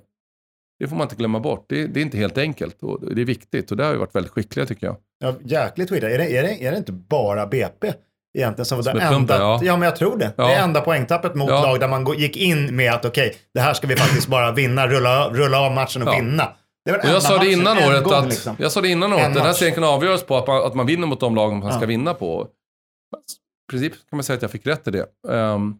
[0.79, 1.65] det får man inte glömma bort.
[1.69, 2.83] Det, det är inte helt enkelt.
[2.83, 3.71] Och det är viktigt.
[3.71, 4.95] Och det har vi varit väldigt skickliga tycker jag.
[5.19, 6.11] Ja, jäkligt skillnad.
[6.11, 7.93] Är det, är, det, är det inte bara BP
[8.37, 9.59] egentligen som var Som det är plumpen, enda, ja.
[9.63, 9.77] ja.
[9.77, 10.33] men jag tror det.
[10.37, 10.47] Ja.
[10.47, 11.61] Det enda poängtappet mot Ja.
[11.63, 14.87] lag där man gick in med att okej, det här ska vi faktiskt bara vinna,
[14.87, 16.53] rulla, rulla av matchen och vinna.
[17.03, 18.55] Jag sa det innan året gång, att, liksom.
[18.59, 20.75] jag sa det innan året, En den här serien kan avgöras på att man, att
[20.75, 21.87] man vinner mot de lag man ska Ja.
[21.87, 22.47] vinna på.
[23.67, 25.05] I princip kan man säga att jag fick rätt i det.
[25.29, 25.75] Ehm,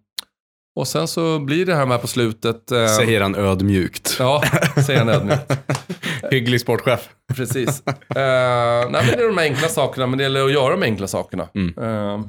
[0.79, 2.71] och sen så blir det här med på slutet.
[2.71, 4.15] ehm, Säger han ödmjukt.
[4.19, 4.43] Ja,
[4.85, 5.51] säger han ödmjukt.
[6.31, 7.09] Hygglig sportchef.
[7.35, 7.83] Precis.
[7.87, 11.07] Uh, nej, men det är de enkla sakerna, men det gäller att göra de enkla
[11.07, 11.47] sakerna.
[11.55, 11.77] Mm.
[11.83, 12.23] Ehm,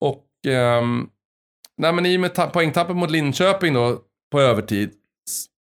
[0.00, 1.06] och ehm,
[1.78, 3.98] nej, men i och med ta- poängtappet mot Linköping då,
[4.32, 4.90] på övertid.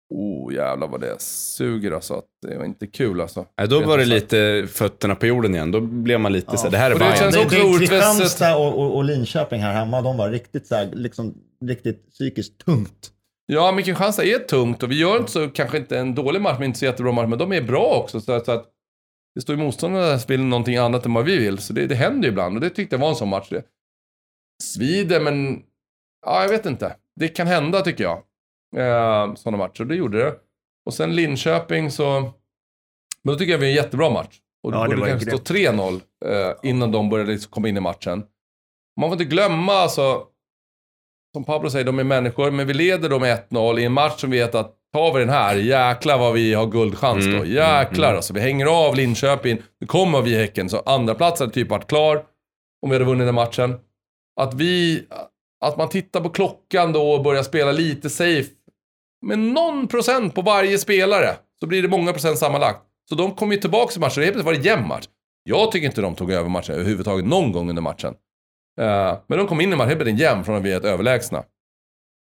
[0.09, 2.13] Oh jävlar vad det suger alltså.
[2.13, 3.45] Att det var inte kul alltså.
[3.57, 5.71] Nej, då var det lite fötterna på jorden igen.
[5.71, 6.57] Då blev man lite Ja.
[6.57, 7.79] så här, det här är Och det känns också orättvist.
[7.91, 11.35] Kristianstad och, och, och Linköping här hemma, de var riktigt, så här, liksom,
[11.65, 13.11] riktigt psykiskt tungt.
[13.45, 16.55] Ja, men Kristianstad är tungt och vi gör inte så, kanske inte en dålig match,
[16.59, 18.21] men inte så jättebra match, men de är bra också.
[18.21, 18.65] Så att, så att
[19.35, 22.23] det står ju motståndarna vill någonting annat än vad vi vill, så det, det händer
[22.23, 22.55] ju ibland.
[22.55, 23.47] Och det tyckte jag var en sån match.
[23.49, 23.63] Det
[24.63, 25.59] svider, men
[26.25, 26.95] ja, jag vet inte.
[27.15, 28.21] Det kan hända tycker jag.
[28.76, 30.36] Eh, sådana matcher, och det gjorde det.
[30.86, 32.22] Och sen Linköping så,
[33.24, 34.39] men då tycker jag vi är en jättebra match.
[34.63, 37.78] Och Ja, då det borde kanske stå 3-0 eh, innan de började liksom komma in
[37.78, 38.24] i matchen.
[38.99, 40.24] Man får inte glömma alltså,
[41.34, 44.20] som Pablo säger, de är människor, men vi leder dem med 1-0 i en match
[44.22, 47.32] som vi vet att tar vi den här, jäklar vad vi har guldchans då.
[47.32, 48.34] Mm, Jäklar mm, alltså.
[48.34, 50.70] Vi hänger av Linköping, nu kommer vi i Häcken.
[50.70, 52.24] Så andra plats hade typ varit klar
[52.82, 53.76] om vi hade vunnit den matchen.
[54.39, 55.05] Att vi,
[55.65, 58.49] att man tittar på klockan då och börjar spela lite safe.
[59.22, 62.80] Med någon procent på varje spelare så blir det många procent sammanlagt.
[63.09, 65.07] Så de kom ju tillbaka i matchen och helt plötsligt var det jämn match.
[65.43, 68.13] Jag tycker inte de tog över matchen överhuvudtaget någon gång under matchen.
[68.80, 70.86] Eh, men de kom in i matchen, helt plötsligt jämn från att vi är ett
[70.86, 71.43] överlägsna.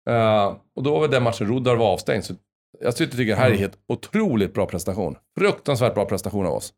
[0.10, 2.26] Eh, och då var den matchen Ruddar var avstängd.
[2.26, 2.34] Så
[2.80, 5.16] jag tycker det här är helt otroligt bra prestation.
[5.40, 6.74] Fruktansvärt bra prestation av oss.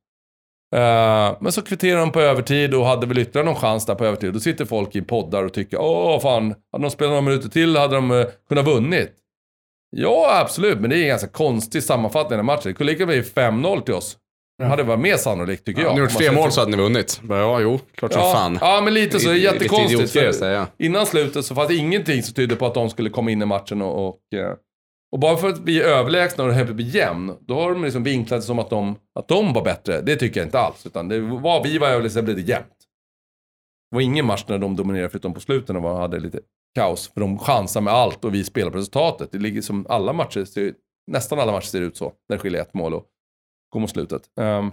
[0.76, 4.06] Eh, men så kvitterade de på övertid och hade väl ytterligare någon chans där på
[4.06, 4.34] övertid.
[4.34, 7.78] Då sitter folk i poddar och tycker åh fan, hade de spelat några minuter till
[7.78, 9.12] hade de uh, kunnat vunnit.
[9.96, 12.62] Ja, absolut, men det är en ganska konstig sammanfattning av matchen.
[12.64, 14.18] Det kunde lika bli 5-0 till oss.
[14.58, 15.92] Det hade varit mer sannolikt tycker jag.
[15.92, 17.22] Om ni gjort tre mål så hade ni vunnit.
[17.30, 18.58] Ja, jo, klart som Ja, fan.
[18.62, 19.30] ja, men lite så.
[19.30, 20.02] Det är jättekonstigt.
[20.02, 20.68] lite för säga.
[20.80, 23.46] Innan slutet så fanns det ingenting som tydde på att de skulle komma in i
[23.46, 24.08] matchen och...
[24.08, 24.54] Och, eh,
[25.12, 27.84] och bara för att vi är överlägsna och det helt blir jämn, då har de
[27.84, 30.02] liksom vinklat det som att de, att de var bättre.
[30.02, 30.86] Det tycker jag inte alls.
[30.86, 32.68] Utan det var, vi var överlägsna, blev det jämnt.
[33.94, 36.40] Det var ingen match när de dominerade förutom på slutet och de hade lite
[36.76, 37.12] kaos.
[37.14, 39.32] För de chansar med allt och vi spelar på resultatet.
[39.32, 40.74] Det ligger som alla matcher, ser,
[41.12, 42.06] nästan alla matcher ser ut så.
[42.30, 43.06] När det skiljer ett mål och
[43.74, 44.22] går mot slutet.
[44.36, 44.72] Um,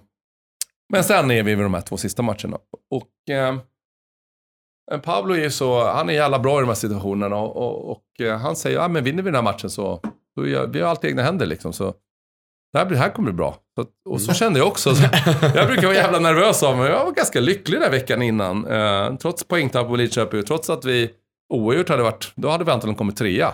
[0.92, 2.58] men sen är vi vid de här två sista matcherna.
[2.90, 3.10] Och
[4.90, 7.90] um, Pablo är ju så, han är jävla bra i de här situationerna och, och,
[7.90, 10.00] och eh, han säger, ja men vinner vi den här matchen så,
[10.34, 11.72] så gör, vi har allt i egna händer liksom.
[11.72, 11.94] Så
[12.72, 13.56] det här, blir- här kommer bli bra.
[13.74, 14.94] Så, att- och så kände jag också.
[14.94, 15.02] Så,
[15.54, 16.90] jag brukar vara jävla nervös av mig.
[16.90, 18.66] Jag var ganska lycklig den veckan innan.
[18.66, 21.10] Eh, trots poängtapp på Lidköping, trots att vi
[21.54, 23.48] oavgjort hade varit, då hade vi antagligen kommit trea.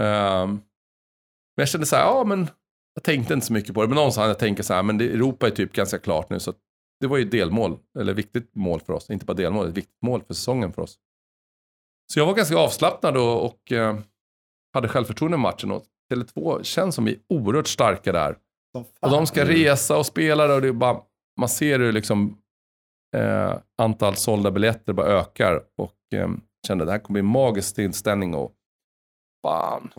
[0.00, 2.48] Eh, men jag kände så här, ja men
[2.94, 3.88] jag tänkte inte så mycket på det.
[3.88, 6.40] Men någonstans jag tänker så här, men det, Europa är typ ganska klart nu.
[6.40, 6.52] Så
[7.00, 9.10] det var ju delmål, eller viktigt mål för oss.
[9.10, 10.98] Inte bara delmål, ett viktigt mål för säsongen för oss.
[12.12, 13.98] Så jag var ganska avslappnad och, och eh,
[14.74, 15.70] hade självförtroende i matchen.
[15.70, 18.36] Och Tele2 känns som vi är oerhört starka där.
[19.00, 21.00] Och de ska resa och spela där och det är bara,
[21.40, 22.38] man ser hur liksom
[23.16, 25.62] eh, antal sålda biljetter bara ökar.
[25.76, 26.28] Och eh,
[26.66, 28.52] kände det här kommer bli en magisk tillställning och
[29.46, 29.90] fan,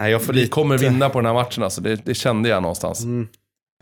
[0.00, 0.50] Nej, jag får vi lite...
[0.50, 1.80] kommer vinna på den här matchen alltså.
[1.80, 3.04] Det, det kände jag någonstans.
[3.04, 3.28] Mm.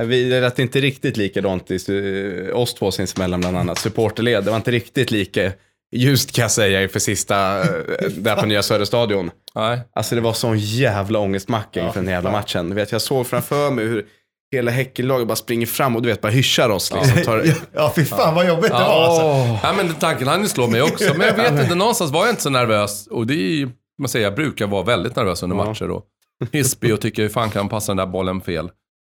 [0.03, 3.79] Vi lät inte riktigt likadant i oss två sinsemellan bland annat.
[3.79, 5.53] Supporterled, det var inte riktigt lika
[5.95, 7.67] ljust kan jag säga inför sista, eh,
[8.17, 9.31] där på Nya Söderstadion.
[9.55, 9.81] Nej.
[9.95, 12.69] Alltså det var sån jävla ångestmacka inför den här jävla matchen.
[12.69, 14.07] Du vet, jag såg framför mig hur
[14.53, 16.93] hela Häckenlaget bara springer fram och du vet, bara hyschar oss.
[16.95, 17.23] Liksom.
[17.23, 19.67] Tar, Ja, fy fan vad jobbigt det var alltså.
[19.67, 21.15] Ja, men den tanken hann ju slå mig också.
[21.17, 23.07] Men jag vet inte, någonstans var jag inte så nervös.
[23.07, 23.69] Och det är
[23.99, 25.65] man säger, jag brukar vara väldigt nervös under Ja.
[25.65, 25.91] matcher.
[25.91, 26.05] Och
[26.53, 28.71] hispig och tycker, hur fan kan han passa den där bollen fel?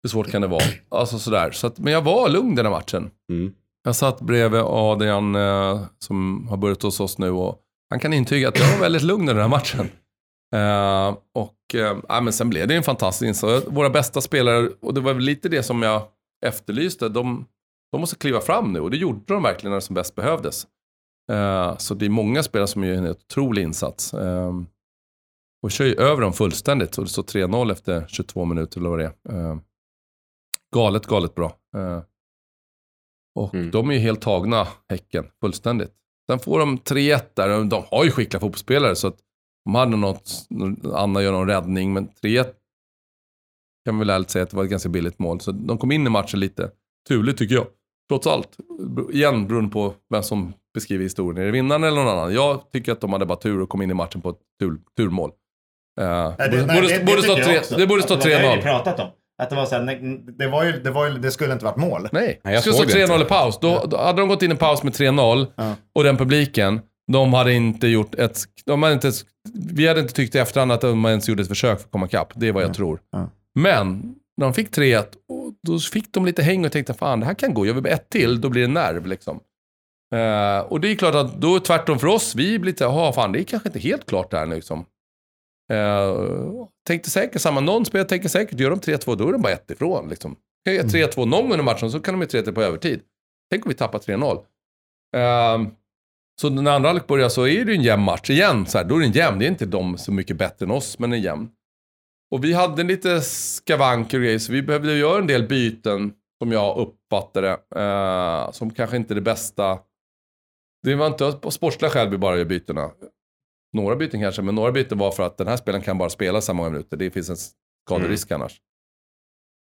[0.02, 0.62] Hur svårt kan det vara?
[0.90, 1.50] Alltså sådär.
[1.50, 3.10] Så att, men jag var lugn den här matchen.
[3.32, 3.52] Mm.
[3.86, 7.60] Jag satt bredvid Adrian eh, som har börjat hos oss nu och
[7.90, 9.90] han kan intyga att jag var väldigt lugn i den här matchen.
[10.54, 13.66] Eh, och eh, men sen blev det en fantastisk insats.
[13.70, 16.02] Våra bästa spelare, och det var väl lite det som jag
[16.46, 17.46] efterlyste, de,
[17.92, 20.66] de måste kliva fram nu och det gjorde de verkligen när det som bäst behövdes.
[21.32, 24.14] Eh, så det är många spelare som gör en otrolig insats.
[24.14, 24.52] Eh,
[25.62, 28.98] och kör ju över dem fullständigt, så det står 3-0 efter 22 minuter eller vad
[28.98, 29.50] det är.
[29.50, 29.58] Eh,
[30.74, 31.56] galet, galet bra.
[31.76, 32.02] Eh,
[33.36, 33.70] och Mm.
[33.70, 35.92] de är ju helt tagna, Häcken, fullständigt.
[36.30, 39.16] Sen får de 3-1 där, de har ju skickliga fotbollsspelare så att
[39.64, 40.32] de hade något,
[40.94, 42.44] Anna gör någon räddning, men 3-1
[43.84, 45.40] kan man väl ärligt säga att det var ett ganska billigt mål.
[45.40, 46.70] Så de kom in i matchen lite
[47.08, 47.66] turligt tycker jag.
[48.08, 48.56] Trots allt.
[49.12, 51.42] Igen beroende på vem som beskriver historien.
[51.42, 52.34] Är det vinnaren eller någon annan?
[52.34, 54.78] Jag tycker att de hade bara tur och kom in i matchen på ett tur,
[54.96, 55.30] turmål.
[56.00, 57.76] Uh, Nej, borde, borde, borde stå tycker jag tre- också.
[57.76, 58.62] det borde stå Alltså, Det har vi 3-0.
[58.62, 59.08] pratat om.
[59.42, 61.64] Att det var så här, nej, det, var ju, det, var ju, det skulle inte
[61.64, 62.08] varit mål.
[62.12, 63.58] Nej, Nej, jag det skulle såg stå det 3-0 i paus.
[63.60, 65.74] Då, då hade de gått in i paus med 3-0 Ja.
[65.94, 66.80] och den publiken,
[67.12, 68.38] de hade inte gjort ett...
[68.64, 69.12] De hade inte,
[69.70, 72.06] vi hade inte tyckt i efterhand att de ens gjorde ett försök för att komma
[72.06, 72.32] ikapp.
[72.34, 73.00] Det är vad jag tror.
[73.12, 73.30] Ja.
[73.54, 77.26] Men när de fick 3-1, och då fick de lite häng och tänkte fan det
[77.26, 77.66] här kan gå.
[77.66, 79.40] Gör vi ett till, då blir det nerv liksom.
[80.14, 82.34] Eh, och det är klart att då är det tvärtom för oss.
[82.34, 84.84] Vi blir lite, jaha fan det är kanske inte helt klart där nu liksom.
[85.72, 89.52] Uh, tänkte säkert samma, någon spelare tänker säkert, gör de 3-2 då är de bara
[89.52, 90.08] ett ifrån.
[90.08, 90.36] Liksom.
[90.64, 93.00] Kan jag 3-2 någon gång under matchen så kan de ju 3-3 på övertid.
[93.50, 94.36] Tänk om vi tappar 3-0.
[94.36, 94.42] Uh,
[95.22, 95.70] ehm,
[96.40, 98.66] så när andra halvlek börjar så är det ju en jämn match igen.
[98.66, 99.38] Så här, då är det en jämn.
[99.38, 101.48] Det är inte de så mycket bättre än oss, men en jämn.
[102.30, 106.52] Och vi hade lite skavanker och grejer, så vi behövde göra en del byten som
[106.52, 107.52] jag uppfattade.
[107.76, 109.78] uh, som kanske inte är det bästa.
[110.82, 112.90] Det var inte av sportsliga skäl vi bara gör bytena.
[113.76, 116.40] Några byten kanske, men några byten var för att den här spelaren kan bara spela
[116.40, 116.96] så många minuter.
[116.96, 117.36] Det finns en
[117.86, 118.60] skaderisk annars.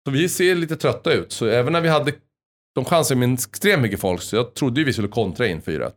[0.06, 1.32] Så vi ser lite trötta ut.
[1.32, 2.14] Så även när vi hade
[2.76, 5.92] de chansade med extremt mycket folk, så jag trodde ju vi skulle kontra in 4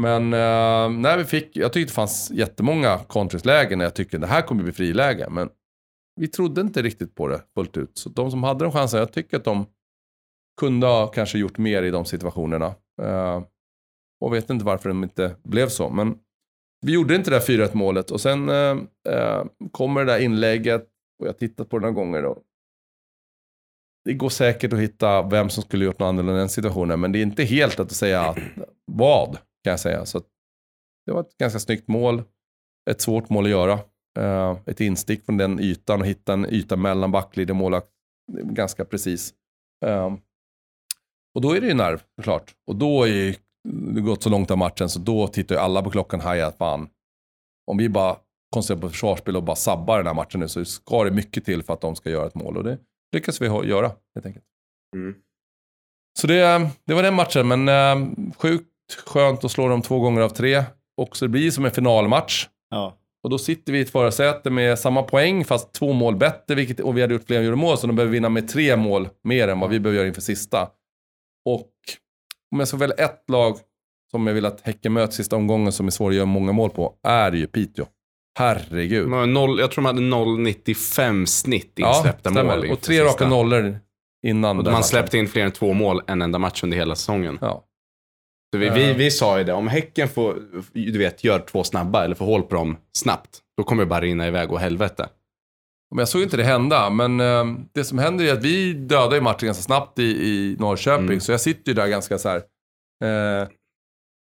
[0.00, 4.26] Men eh, när vi fick, jag tyckte det fanns jättemånga kontringslägen när jag tyckte det
[4.26, 5.28] här kommer bli friläge.
[5.30, 5.48] Men
[6.20, 7.98] vi trodde inte riktigt på det fullt ut.
[7.98, 9.66] Så de som hade de chanserna, jag tycker att de
[10.60, 12.74] kunde ha kanske gjort mer i de situationerna.
[13.02, 13.42] Eh,
[14.20, 15.90] och vet inte varför de inte blev så.
[15.90, 16.18] Men
[16.86, 18.76] vi gjorde inte det där 4-1 målet och sen eh,
[19.08, 20.82] eh, kommer det där inlägget
[21.18, 22.22] och jag har tittat på det några gånger.
[22.22, 22.42] Då.
[24.04, 27.12] det går säkert att hitta vem som skulle gjort något annorlunda i den situationen, men
[27.12, 28.38] det är inte helt lätt att säga att,
[28.92, 30.06] vad, kan jag säga.
[30.06, 30.22] Så
[31.06, 32.22] det var ett ganska snyggt mål.
[32.90, 33.78] Ett svårt mål att göra.
[34.18, 37.88] Eh, ett instick från den ytan och hitta en yta mellan backlinje och målvakt.
[38.42, 39.34] Ganska precis.
[39.86, 40.14] Eh,
[41.34, 42.54] och då är det ju nerv, såklart.
[42.66, 43.34] Och då är ju,
[44.00, 46.88] gått så långt av matchen så då tittar ju alla på klockan hajar att fan,
[47.66, 48.16] om vi bara
[48.54, 51.62] koncentrerar på försvarsspel och bara sabbar den här matchen nu så ska det mycket till
[51.62, 52.56] för att de ska göra ett mål.
[52.56, 52.78] Och det
[53.14, 54.44] lyckas vi göra, helt enkelt.
[54.96, 55.14] Mm.
[56.18, 58.66] Så det, det var den matchen, men eh, sjukt
[59.06, 60.64] skönt att slå dem två gånger av tre.
[60.96, 62.48] Och så det blir som en finalmatch.
[62.70, 62.96] Ja.
[63.22, 66.54] Och då sitter vi i ett förarsäte med samma poäng, fast två mål bättre.
[66.54, 69.08] Vilket, och vi hade gjort fler gjorde mål, så de behöver vinna med tre mål
[69.24, 70.70] mer än vad vi behöver göra inför sista.
[71.44, 71.70] Och
[72.52, 73.56] om jag ska välja ett lag
[74.10, 76.70] som jag vill att Häcken möter sista omgången, som är svår att göra många mål
[76.70, 77.86] på, är ju Piteå.
[78.38, 79.10] Herregud.
[79.10, 82.56] Har noll, jag tror de hade 0,95 snitt insläppta stämmer.
[82.56, 82.70] mål.
[82.70, 83.78] Och tre raka nollor
[84.26, 84.58] innan.
[84.58, 87.38] Och man släppte in fler än två mål en enda match under hela säsongen.
[87.40, 87.64] Ja.
[88.54, 88.96] Så vi, vi, Eh.
[88.96, 90.36] vi sa ju det, om Häcken får,
[90.72, 94.00] du vet, gör två snabba eller får hål på dem snabbt, då kommer det bara
[94.00, 95.08] rinna iväg och helvete.
[95.94, 99.14] Men jag såg inte det hända, men eh, det som händer är att vi dödar
[99.14, 101.20] ju matchen ganska snabbt i, i Norrköping, Mm.
[101.20, 102.36] så jag sitter ju där ganska så här.
[103.04, 103.48] Eh,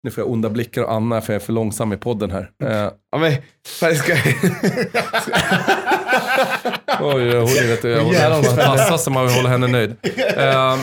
[0.03, 2.51] nu får jag onda blickar och Anna för jag är för långsam i podden här.
[2.63, 3.33] Eh, Ja, men,
[3.67, 4.13] fan, ska...
[6.99, 8.43] oj, hon vet hon Jävlar.
[8.43, 9.95] man passar så man vill hålla henne nöjd.
[10.37, 10.77] Eh,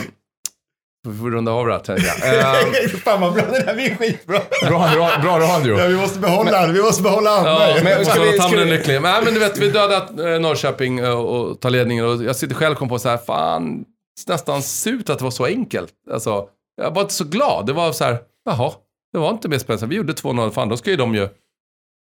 [1.09, 2.73] vi får runda av det här, tänker jag.
[2.83, 4.39] Eh, Fan vad bra, det där blir skitbra.
[4.67, 5.79] bra, bra, bra radio.
[5.79, 7.49] Ja, vi måste behålla, vi måste behålla Anna.
[7.49, 9.01] Ja, men- men ska vi- vi, ska vi- lycklig.
[9.01, 12.55] Nej, men du vet, vi dödade eh, Norrköping eh, och tar ledningen och jag sitter
[12.55, 13.85] själv och kom på så här, fan,
[14.27, 15.93] nästan surt att det var så enkelt.
[16.11, 16.47] Alltså,
[16.81, 17.65] jag var inte så glad.
[17.65, 18.71] Det var så här, jaha,
[19.13, 19.87] det var inte mer spännande.
[19.87, 21.29] Vi gjorde 2-0, fan då ska ju de ju,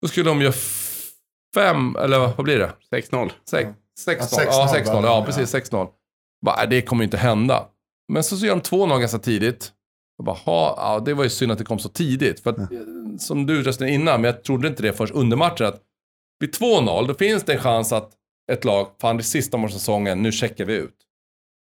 [0.01, 0.51] då skulle de ju
[1.55, 2.71] fem, eller vad blir det?
[2.95, 3.31] 6-0.
[3.49, 3.69] Sex,
[3.99, 4.39] 16?
[4.45, 5.01] Ja, Ja, 6-0 16.
[5.01, 5.11] bara.
[5.11, 5.55] Ja, precis.
[5.55, 5.87] 6-0.
[6.45, 7.65] Bara, det kommer ju inte hända.
[8.11, 9.71] Men så, så gör de 2-0 ganska tidigt.
[10.17, 12.39] Jag bara, ja, det var ju synd att det kom så tidigt.
[12.39, 12.65] För att, eh,
[13.19, 15.81] som du röstade innan, men jag trodde inte det först under matchen, att
[16.39, 18.11] vid 2-0, då finns det en chans att
[18.51, 20.95] ett lag, fan det är sista av säsongen, nu checkar vi ut.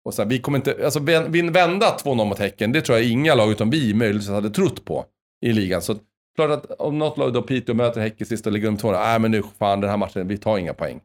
[0.05, 3.35] Och så här, vi kommer inte, alltså vända 2-0 mot Häcken, det tror jag inga
[3.35, 5.05] lag utom vi möjligtvis hade trott på
[5.47, 5.83] i ligan.
[5.83, 5.97] Så
[6.37, 9.19] klart att om något lag då Piteå möter Häcken sist och ligger under 2 nej
[9.19, 11.01] men nu fan den här matchen, vi tar inga poäng.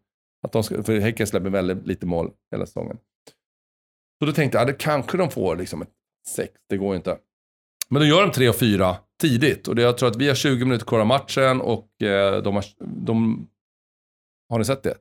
[0.45, 2.97] Att de ska, för Häcken släpper väldigt lite mål hela säsongen.
[4.24, 5.89] Så då tänkte jag, ja, det kanske de får liksom ett
[6.36, 7.17] 6, det går inte.
[7.89, 9.67] Men då gör de 3 och 4 tidigt.
[9.67, 12.55] Och det, jag tror att vi har 20 minuter kvar av matchen och eh, de
[12.55, 12.65] har,
[13.05, 13.47] de,
[14.49, 14.93] har ni sett det?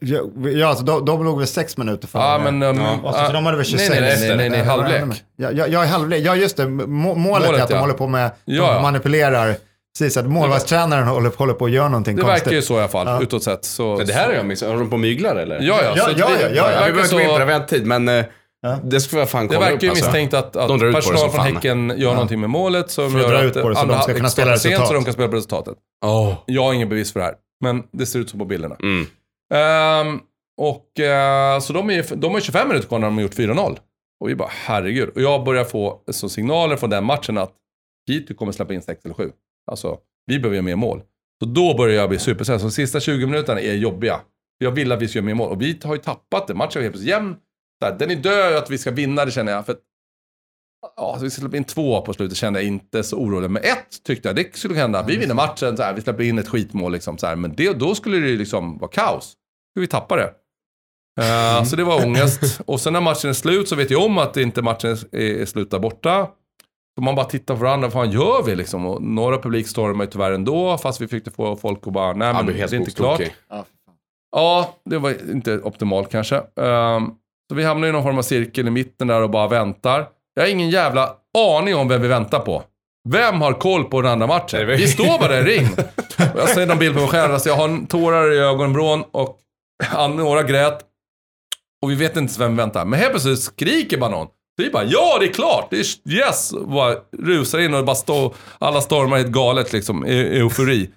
[0.00, 0.20] Ja,
[0.54, 2.22] ja alltså, de, de låg väl sex minuter före.
[2.22, 2.62] Ja, men...
[2.62, 5.24] Um, Ja, Och så, så de hade väl 26 nej, nej, nej, nej, nej, halvlek.
[5.36, 6.22] Ja, ja, ja, halvlek.
[6.24, 6.68] Ja, just det.
[6.68, 7.80] Må, målet, är Målet, att de ja.
[7.80, 8.82] håller på med, de Ja, ja.
[8.82, 9.56] manipulerar.
[9.98, 12.46] Precis, att målvaktstränaren håller, håller på att göra någonting Det konstigt.
[12.46, 13.22] verkar ju så i alla fall, Ja.
[13.22, 13.64] utåt sett.
[13.64, 14.68] Så, det här har jag missat.
[14.68, 15.60] Håller de på och myglar eller?
[15.60, 15.92] Ja, ja.
[15.96, 16.86] Ja, så ja, vi- ja, ja, det ja.
[16.86, 17.86] Vi behöver inte gå in på det, vi har inte tid.
[17.86, 18.24] Men eh,
[18.64, 18.78] Ja.
[18.84, 20.04] det ska vi fan Det kolla verkar upp ju alltså.
[20.04, 21.40] misstänkt att, att det personal från.
[21.40, 24.56] Häcken gör någonting med målet som att gör att det andra de ska kunna spela
[24.56, 24.94] sent så resultat.
[24.94, 25.78] de kan spela på resultatet.
[26.04, 26.34] Åh.
[26.46, 28.76] Jag har ingen bevis för det här, men det ser ut så på bilderna.
[28.82, 29.06] Mm.
[29.54, 30.20] Ehm,
[30.60, 33.78] och eh, så de, är, de har 25 minuter kvar när de har gjort 4-0.
[34.20, 35.08] Och vi bara, herregud.
[35.08, 37.52] Och jag börjar få så signaler från den matchen att
[38.08, 39.30] Piteå kommer släppa in 6 eller 7.
[39.70, 41.02] Alltså, vi behöver göra mer mål.
[41.42, 42.60] Så då börjar jag bli superstressad.
[42.60, 44.20] Så de sista 20 minuterna är jobbiga.
[44.58, 45.50] Jag vill att vi ska göra mer mål.
[45.50, 46.54] Och vi har ju tappat det.
[46.54, 47.36] Matchen är helt plötsligt jämn.
[47.82, 49.66] Så här, Den är död att vi ska vinna, det känner jag.
[49.66, 49.76] För
[50.96, 53.50] ja, så vi släpper in två på slutet kände jag inte så orolig.
[53.50, 55.02] Men ett tyckte jag, det skulle hända.
[55.02, 56.92] Vi vinner matchen, så här, vi släpper in ett skitmål.
[56.92, 57.36] Liksom, så här.
[57.36, 59.32] Men det, då skulle det ju liksom vara kaos.
[59.72, 60.32] Skulle vi tappa det.
[61.20, 62.60] Eh, Så det var ångest.
[62.66, 65.44] Och sen när matchen är slut så vet jag om att inte matchen är, är
[65.46, 66.28] slut där borta.
[66.98, 68.86] Så man bara tittar på varandra, vad fan gör vi liksom?
[68.86, 72.28] Och några publik stormar ju tyvärr ändå, fast vi fick få folk att bara, nej
[72.28, 73.20] Ja, men du det är inte klart.
[74.36, 76.36] Ja, det var inte optimalt kanske.
[76.36, 77.10] Ehm,
[77.52, 80.06] så vi hamnar i någon form av cirkel i mitten där och bara väntar.
[80.34, 81.10] Jag har ingen jävla
[81.58, 82.62] aning om vem vi väntar på.
[83.08, 84.66] Vem har koll på den andra matchen?
[84.66, 85.68] Vi- står bara i en ring.
[86.34, 89.38] Och jag ser någon bild på mig själv, alltså jag har tårar i ögonvrån och
[90.16, 90.78] några grät.
[91.82, 92.84] Och vi vet inte vem vi väntar.
[92.84, 94.26] Men helt plötsligt skriker bara någon.
[94.26, 95.66] Så vi bara, ja det är klart!
[95.70, 96.52] Det är yes!
[96.52, 100.90] Och bara rusar in och bara står, alla stormar helt galet liksom, i i eufori.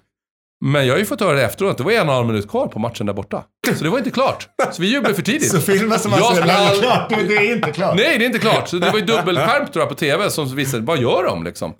[0.64, 1.78] Men jag har ju fått höra det efteråt.
[1.78, 3.44] Det var en och en halv minut kvar på matchen där borta.
[3.76, 4.48] Så det var inte klart.
[4.72, 5.50] Så vi jublade för tidigt.
[5.50, 7.96] Så filmen som man ser all- klart, men det är inte klart.
[7.96, 8.68] Nej, det är inte klart.
[8.68, 11.74] Så det var ju dubbelskärm tror jag på TV som visade, vad gör de liksom?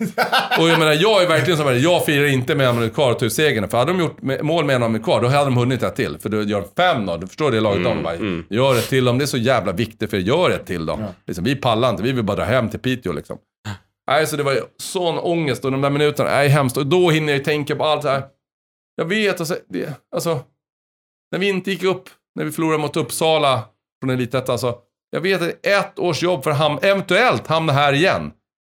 [0.59, 3.19] Och jag menar, jag är verkligen som jag firar inte med en minut kvar och
[3.19, 3.69] tar ut segern.
[3.69, 6.17] För hade de gjort mål med en minut kvar, då hade de hunnit ett till.
[6.21, 8.15] För då gör de fem då, du förstår det laget de bara,
[8.49, 9.17] gör ett till dem.
[9.17, 10.99] Det är så jävla viktigt för gör ett till dem.
[11.27, 13.37] Liksom, vi pallar inte, vi vill bara dra hem till Piteå liksom.
[14.09, 16.77] Nej, så det var ju sån ångest och de där minuterna, nej hemskt.
[16.77, 18.23] Och då hinner jag ju tänka på allt så här.
[18.99, 20.39] Jag vet, alltså, det, alltså
[21.31, 23.63] när vi inte gick upp, när vi förlorade mot Uppsala
[24.01, 24.75] från Elitettan, alltså.
[25.09, 28.31] Jag vet att ett års jobb för att ham- eventuellt hamna här igen.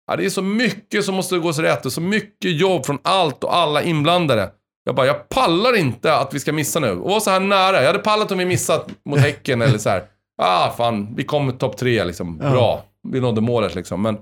[0.08, 2.98] Ja, det är så mycket som måste gå så rätt och så mycket jobb från
[3.04, 4.52] allt och alla inblandade.
[4.84, 6.92] Jag bara, jag pallar inte att vi ska missa nu.
[6.92, 7.80] Och var så här nära.
[7.80, 10.04] Jag hade pallat om vi missat mot Häcken eller så här.
[10.38, 12.38] Ah, fan, vi kom topp tre liksom.
[12.38, 12.84] Bra.
[13.08, 14.02] Vi nådde målet liksom.
[14.02, 14.18] Men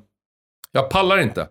[0.72, 1.48] jag pallar inte.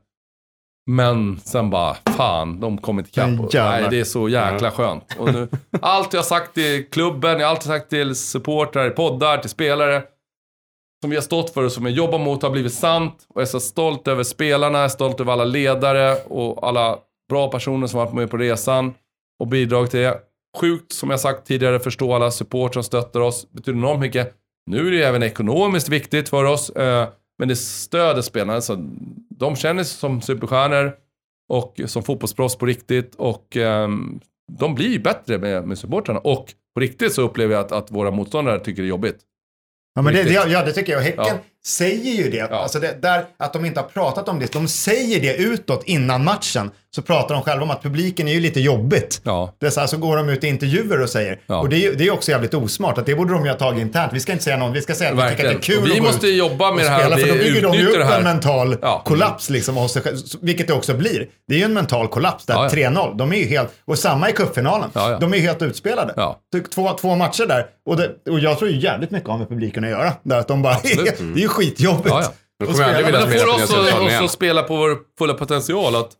[0.90, 3.26] Men sen bara, fan, de kom inte ikapp.
[3.70, 5.04] Nej, det är så jäkla skönt.
[5.18, 5.48] Och nu,
[5.82, 10.02] allt jag har sagt till klubben, jag har alltid sagt till supportrar, poddar, till spelare.
[11.00, 13.26] Som vi har stått för och som jag jobbar mot har blivit sant.
[13.28, 16.98] Och jag är så stolt över spelarna, jag är stolt över alla ledare och alla
[17.28, 18.94] bra personer som har varit med på resan.
[19.40, 20.18] Och bidragit till det.
[20.60, 23.50] Sjukt, som jag sagt tidigare, förstå alla support som stöttar oss.
[23.52, 24.34] Betyder enormt mycket.
[24.66, 26.70] Nu är det även ekonomiskt viktigt för oss.
[26.70, 27.08] eh,
[27.38, 28.54] Men det stöder spelarna.
[28.54, 28.76] Alltså,
[29.30, 30.92] de känner sig som superstjärnor
[31.48, 33.14] och som fotbollsproffs på riktigt.
[33.14, 34.20] Och ehm,
[34.52, 36.20] de blir bättre med, med supportrarna.
[36.20, 39.18] Och på riktigt så upplever jag att, att våra motståndare tycker det är jobbigt.
[39.94, 41.00] Ja, men det, det, ja, det tycker jag.
[41.00, 41.38] Häcken Ja.
[41.66, 42.36] Säger ju det.
[42.36, 42.46] Ja.
[42.56, 43.02] Alltså det.
[43.02, 44.52] Där, att de inte har pratat om det.
[44.52, 46.70] De säger det utåt innan matchen.
[46.90, 49.20] Så pratar de själva om att publiken är ju lite jobbigt.
[49.24, 51.40] Ja, Det är så, här, så går de ut i intervjuer och säger.
[51.46, 51.60] Ja.
[51.60, 52.98] Och det är, det är också jävligt osmart.
[52.98, 54.12] Att det borde de ju ha tagit internt.
[54.12, 54.72] Vi ska inte säga någon.
[54.72, 56.84] Vi ska säga att vi tycker att det är kul Och vi måste jobba med
[56.84, 57.00] det här.
[57.00, 57.16] spela.
[57.18, 59.02] För då bygger de ju upp en mental Ja.
[59.06, 60.16] kollaps liksom sig själv.
[60.40, 61.26] Vilket det också blir.
[61.48, 62.54] Det är ju en mental kollaps där.
[62.54, 62.90] Ja, ja.
[62.90, 63.16] 3-0.
[63.18, 63.68] De är ju helt...
[63.84, 64.90] Och samma i cupfinalen.
[65.20, 66.12] De är ju helt utspelade.
[66.16, 66.38] Ja.
[66.52, 67.66] Typ Två, två matcher där.
[67.86, 70.12] Och, det, och jag tror ju jävligt mycket har med publiken att göra.
[70.22, 70.74] Där att de bara...
[70.74, 71.18] Absolut.
[71.34, 72.08] det är ju skitjobbigt.
[72.08, 72.32] Ja, ja.
[72.58, 75.96] De Och kommer aldrig vilja spela får oss att, att spela på vår fulla potential.
[75.96, 76.16] Att,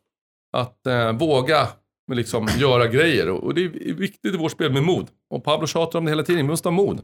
[0.57, 1.69] att eh, våga
[2.13, 3.31] liksom, göra grejer.
[3.31, 5.09] Och, det är viktigt i vårt spel med mod.
[5.31, 6.47] Och Pablo tjatar om det hela tiden.
[6.47, 6.99] Vi måste ha mod.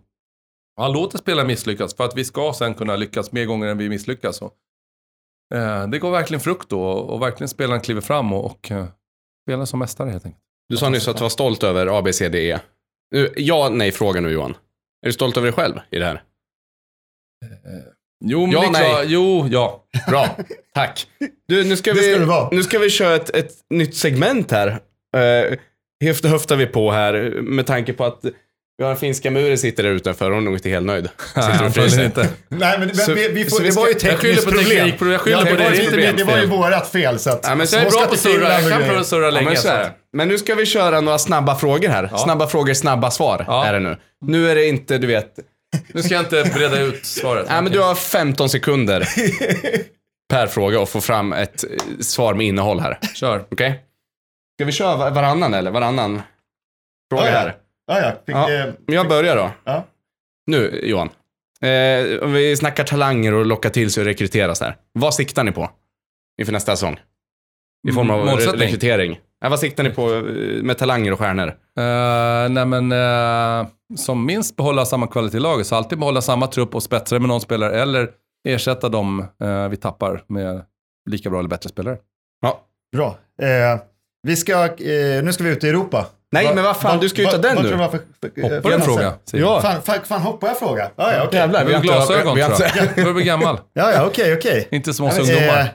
[0.77, 3.79] Och han låter spelare misslyckas för att vi ska sen kunna lyckas mer gånger än
[3.79, 4.43] vi misslyckas.
[4.43, 4.55] Och,
[5.55, 8.87] eh, det går verkligen frukt då och, och verkligen spelaren kliver fram och, och eh,
[9.47, 10.45] spelar som mästare helt enkelt.
[10.69, 12.61] Du sa nyss att du var stolt över ABCDE.
[13.11, 14.51] Nu, ja, nej, fråga nu Johan.
[15.03, 16.23] Är du stolt över dig själv i det här?
[18.27, 18.91] Jo, men Ja, det är nej.
[18.91, 19.05] klart.
[19.07, 19.85] Jo, ja.
[20.09, 20.37] Bra,
[20.75, 21.07] tack.
[21.49, 22.49] Du, nu ska Det vi, ska det vara.
[22.53, 24.69] Nu ska vi köra ett, ett nytt segment här.
[24.69, 25.57] Uh,
[26.05, 28.21] höftar, höftar vi på här med tanke på att
[28.79, 31.09] vi har en finska muren sitter där utanför och hon är nog inte helt nöjd.
[31.35, 32.05] Sitter och fryser.
[32.05, 32.29] inte.
[32.49, 34.45] Nej, men, Så- vi, vi får, så vi det var ju ska- jag skyller tekniskt
[34.45, 34.69] på problem.
[34.77, 35.13] teknikproblem.
[35.13, 36.51] Jag skyller ja, på det, det, var, det är inte, inte det, var ju fel.
[36.51, 37.19] vårat fel.
[37.19, 38.61] Så att, Ja, men så Jag är jag bra ska på att surra.
[38.61, 39.47] Jag kan prova att surra Ja, länge.
[39.47, 39.91] men, så är det.
[40.13, 42.11] men nu ska vi köra några snabba frågor här.
[42.17, 43.65] Snabba frågor, snabba svar Ja.
[43.67, 43.97] är det nu.
[44.27, 45.35] Nu är det inte, du vet.
[45.95, 47.47] Nu ska jag inte breda ut svaret.
[47.49, 49.09] Nej, men du har 15 sekunder
[50.31, 51.71] per fråga och få fram ett eh,
[52.01, 52.99] svar med innehåll här.
[53.15, 53.45] Kör.
[53.51, 53.83] Okej?
[54.59, 55.71] Ska vi köra va- varannan eller?
[55.71, 56.23] Varannan
[57.13, 57.39] fråga Ja, ja.
[57.39, 57.57] här.
[57.87, 58.11] ja, ja.
[58.27, 58.53] Fick, Ja.
[58.67, 59.51] eh, Men jag börjar då.
[59.65, 59.87] ja.
[60.47, 61.11] Nu, Johan.
[61.63, 64.77] Eh, om vi snackar talanger och locka till sig och rekrytera så här.
[64.93, 65.71] Vad siktar ni på
[66.41, 67.01] inför nästa säsong?
[67.89, 69.21] I form av re- rekrytering.
[69.45, 70.23] Ja, vad siktar ni på eh,
[70.63, 71.47] med talanger och stjärnor?
[71.49, 73.67] Uh, nej men, eh,
[73.97, 75.67] som minst behålla samma kvalitet i laget.
[75.67, 77.83] Så alltid behålla samma trupp och spetsa med någon spelare.
[77.83, 78.09] Eller
[78.49, 80.63] ersätta dem eh, vi tappar med
[81.11, 81.97] lika bra eller bättre spelare.
[82.43, 82.61] Ja.
[82.97, 83.07] Bra.
[83.43, 83.81] Eh,
[84.23, 86.07] vi ska, eh, nu ska vi ut i Europa.
[86.33, 87.77] Nej, Va- men vad fan, va- du ska ju va- ta den vad nu.
[88.43, 89.13] Hoppar du en fråga?
[89.33, 89.61] Ja.
[89.63, 90.91] Fan, fan, fan hoppar jag fråga?
[90.97, 91.39] Ja, ja, okej.
[91.41, 92.89] Jävlar, Du har glasögon vi tror jag.
[92.95, 93.59] Du börjar bli gammal.
[93.73, 94.69] Ja, ja, okej, okej.
[94.71, 95.69] Inte som oss Eh, ungdomar.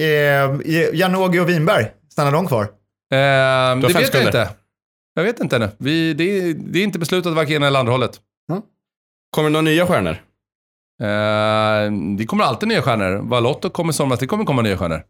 [0.00, 2.68] eh, Janogy och Winberg, stannar de kvar?
[3.14, 4.26] Eh, det vet jag sekunder.
[4.26, 4.48] inte.
[5.14, 5.68] Jag vet inte ännu.
[5.78, 8.20] Vi, det, är- det är inte beslutat varken ena eller andra hållet.
[9.30, 10.10] Kommer det några nya stjärnor?
[11.02, 13.28] Eh, det kommer alltid nya stjärnor.
[13.30, 15.02] Valotto kommer somras, det kommer komma nya stjärnor.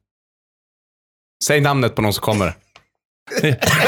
[1.47, 2.55] Säg namnet på någon som kommer.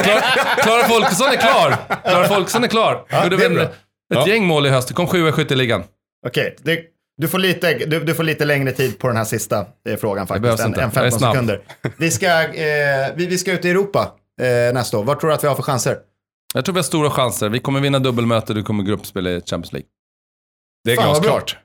[0.02, 0.20] Klara,
[0.62, 1.76] Klara Folkesson är klar.
[2.02, 3.04] Klara Folkesson är klar.
[3.24, 3.62] Gjorde det är bra.
[3.62, 3.72] ett
[4.08, 4.28] Ja.
[4.28, 4.88] gäng mål i höst.
[4.88, 5.84] Det kom sjua i skytteligan.
[6.26, 6.84] Okej, det-
[7.16, 10.26] du, får lite, du, du får lite längre tid på den här sista eh, frågan
[10.26, 10.60] faktiskt.
[10.60, 11.32] Än, än Jag är 15 snabb.
[11.32, 11.60] sekunder.
[11.98, 15.04] Vi ska, eh, vi, vi ska ut i Europa eh, nästa år.
[15.04, 15.98] Vad tror du att vi har för chanser?
[16.54, 17.48] Jag tror vi har stora chanser.
[17.48, 19.88] Vi kommer vinna dubbelmöte du kommer gruppspela i Champions League.
[20.84, 21.56] Det är Fan, glasklart.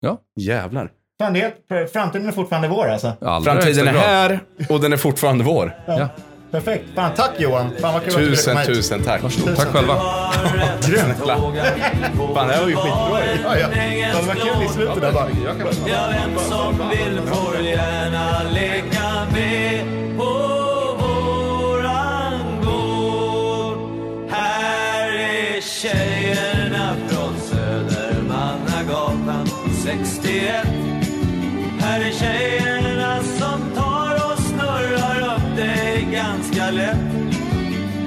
[0.00, 0.18] Ja.
[0.40, 0.90] Jävlar.
[1.18, 3.12] Fan, det är, framtiden är fortfarande vår alltså.
[3.20, 5.72] Allra Framtiden är här och den är fortfarande vår.
[5.86, 6.08] Ja.
[6.50, 6.84] Perfekt.
[6.94, 7.70] Fan, tack Johan.
[7.80, 9.22] Fan vad kul att du Tusen, tusen tack.
[9.22, 9.56] Varsågod.
[9.56, 9.94] Tack själva.
[10.86, 11.18] Grymt.
[12.34, 13.20] Fan, det här var ju skitbra.
[13.44, 13.68] Ja, ja.
[13.68, 15.28] Det var kul i slutet där bara.
[15.86, 16.78] Ja, vem som
[36.76, 37.34] ganska lätt.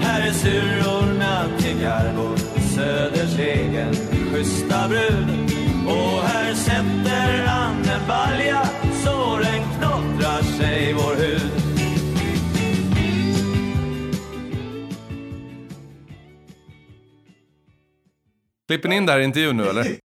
[0.01, 2.38] Här är syrrorna till Garbo,
[2.76, 3.93] Söders egen
[4.34, 5.30] schyssta brud.
[5.88, 8.63] Och här sätter han en balja
[9.03, 11.51] så den knottrar sig vår hud.
[18.67, 20.09] Klipper ni in där i intervjun nu eller?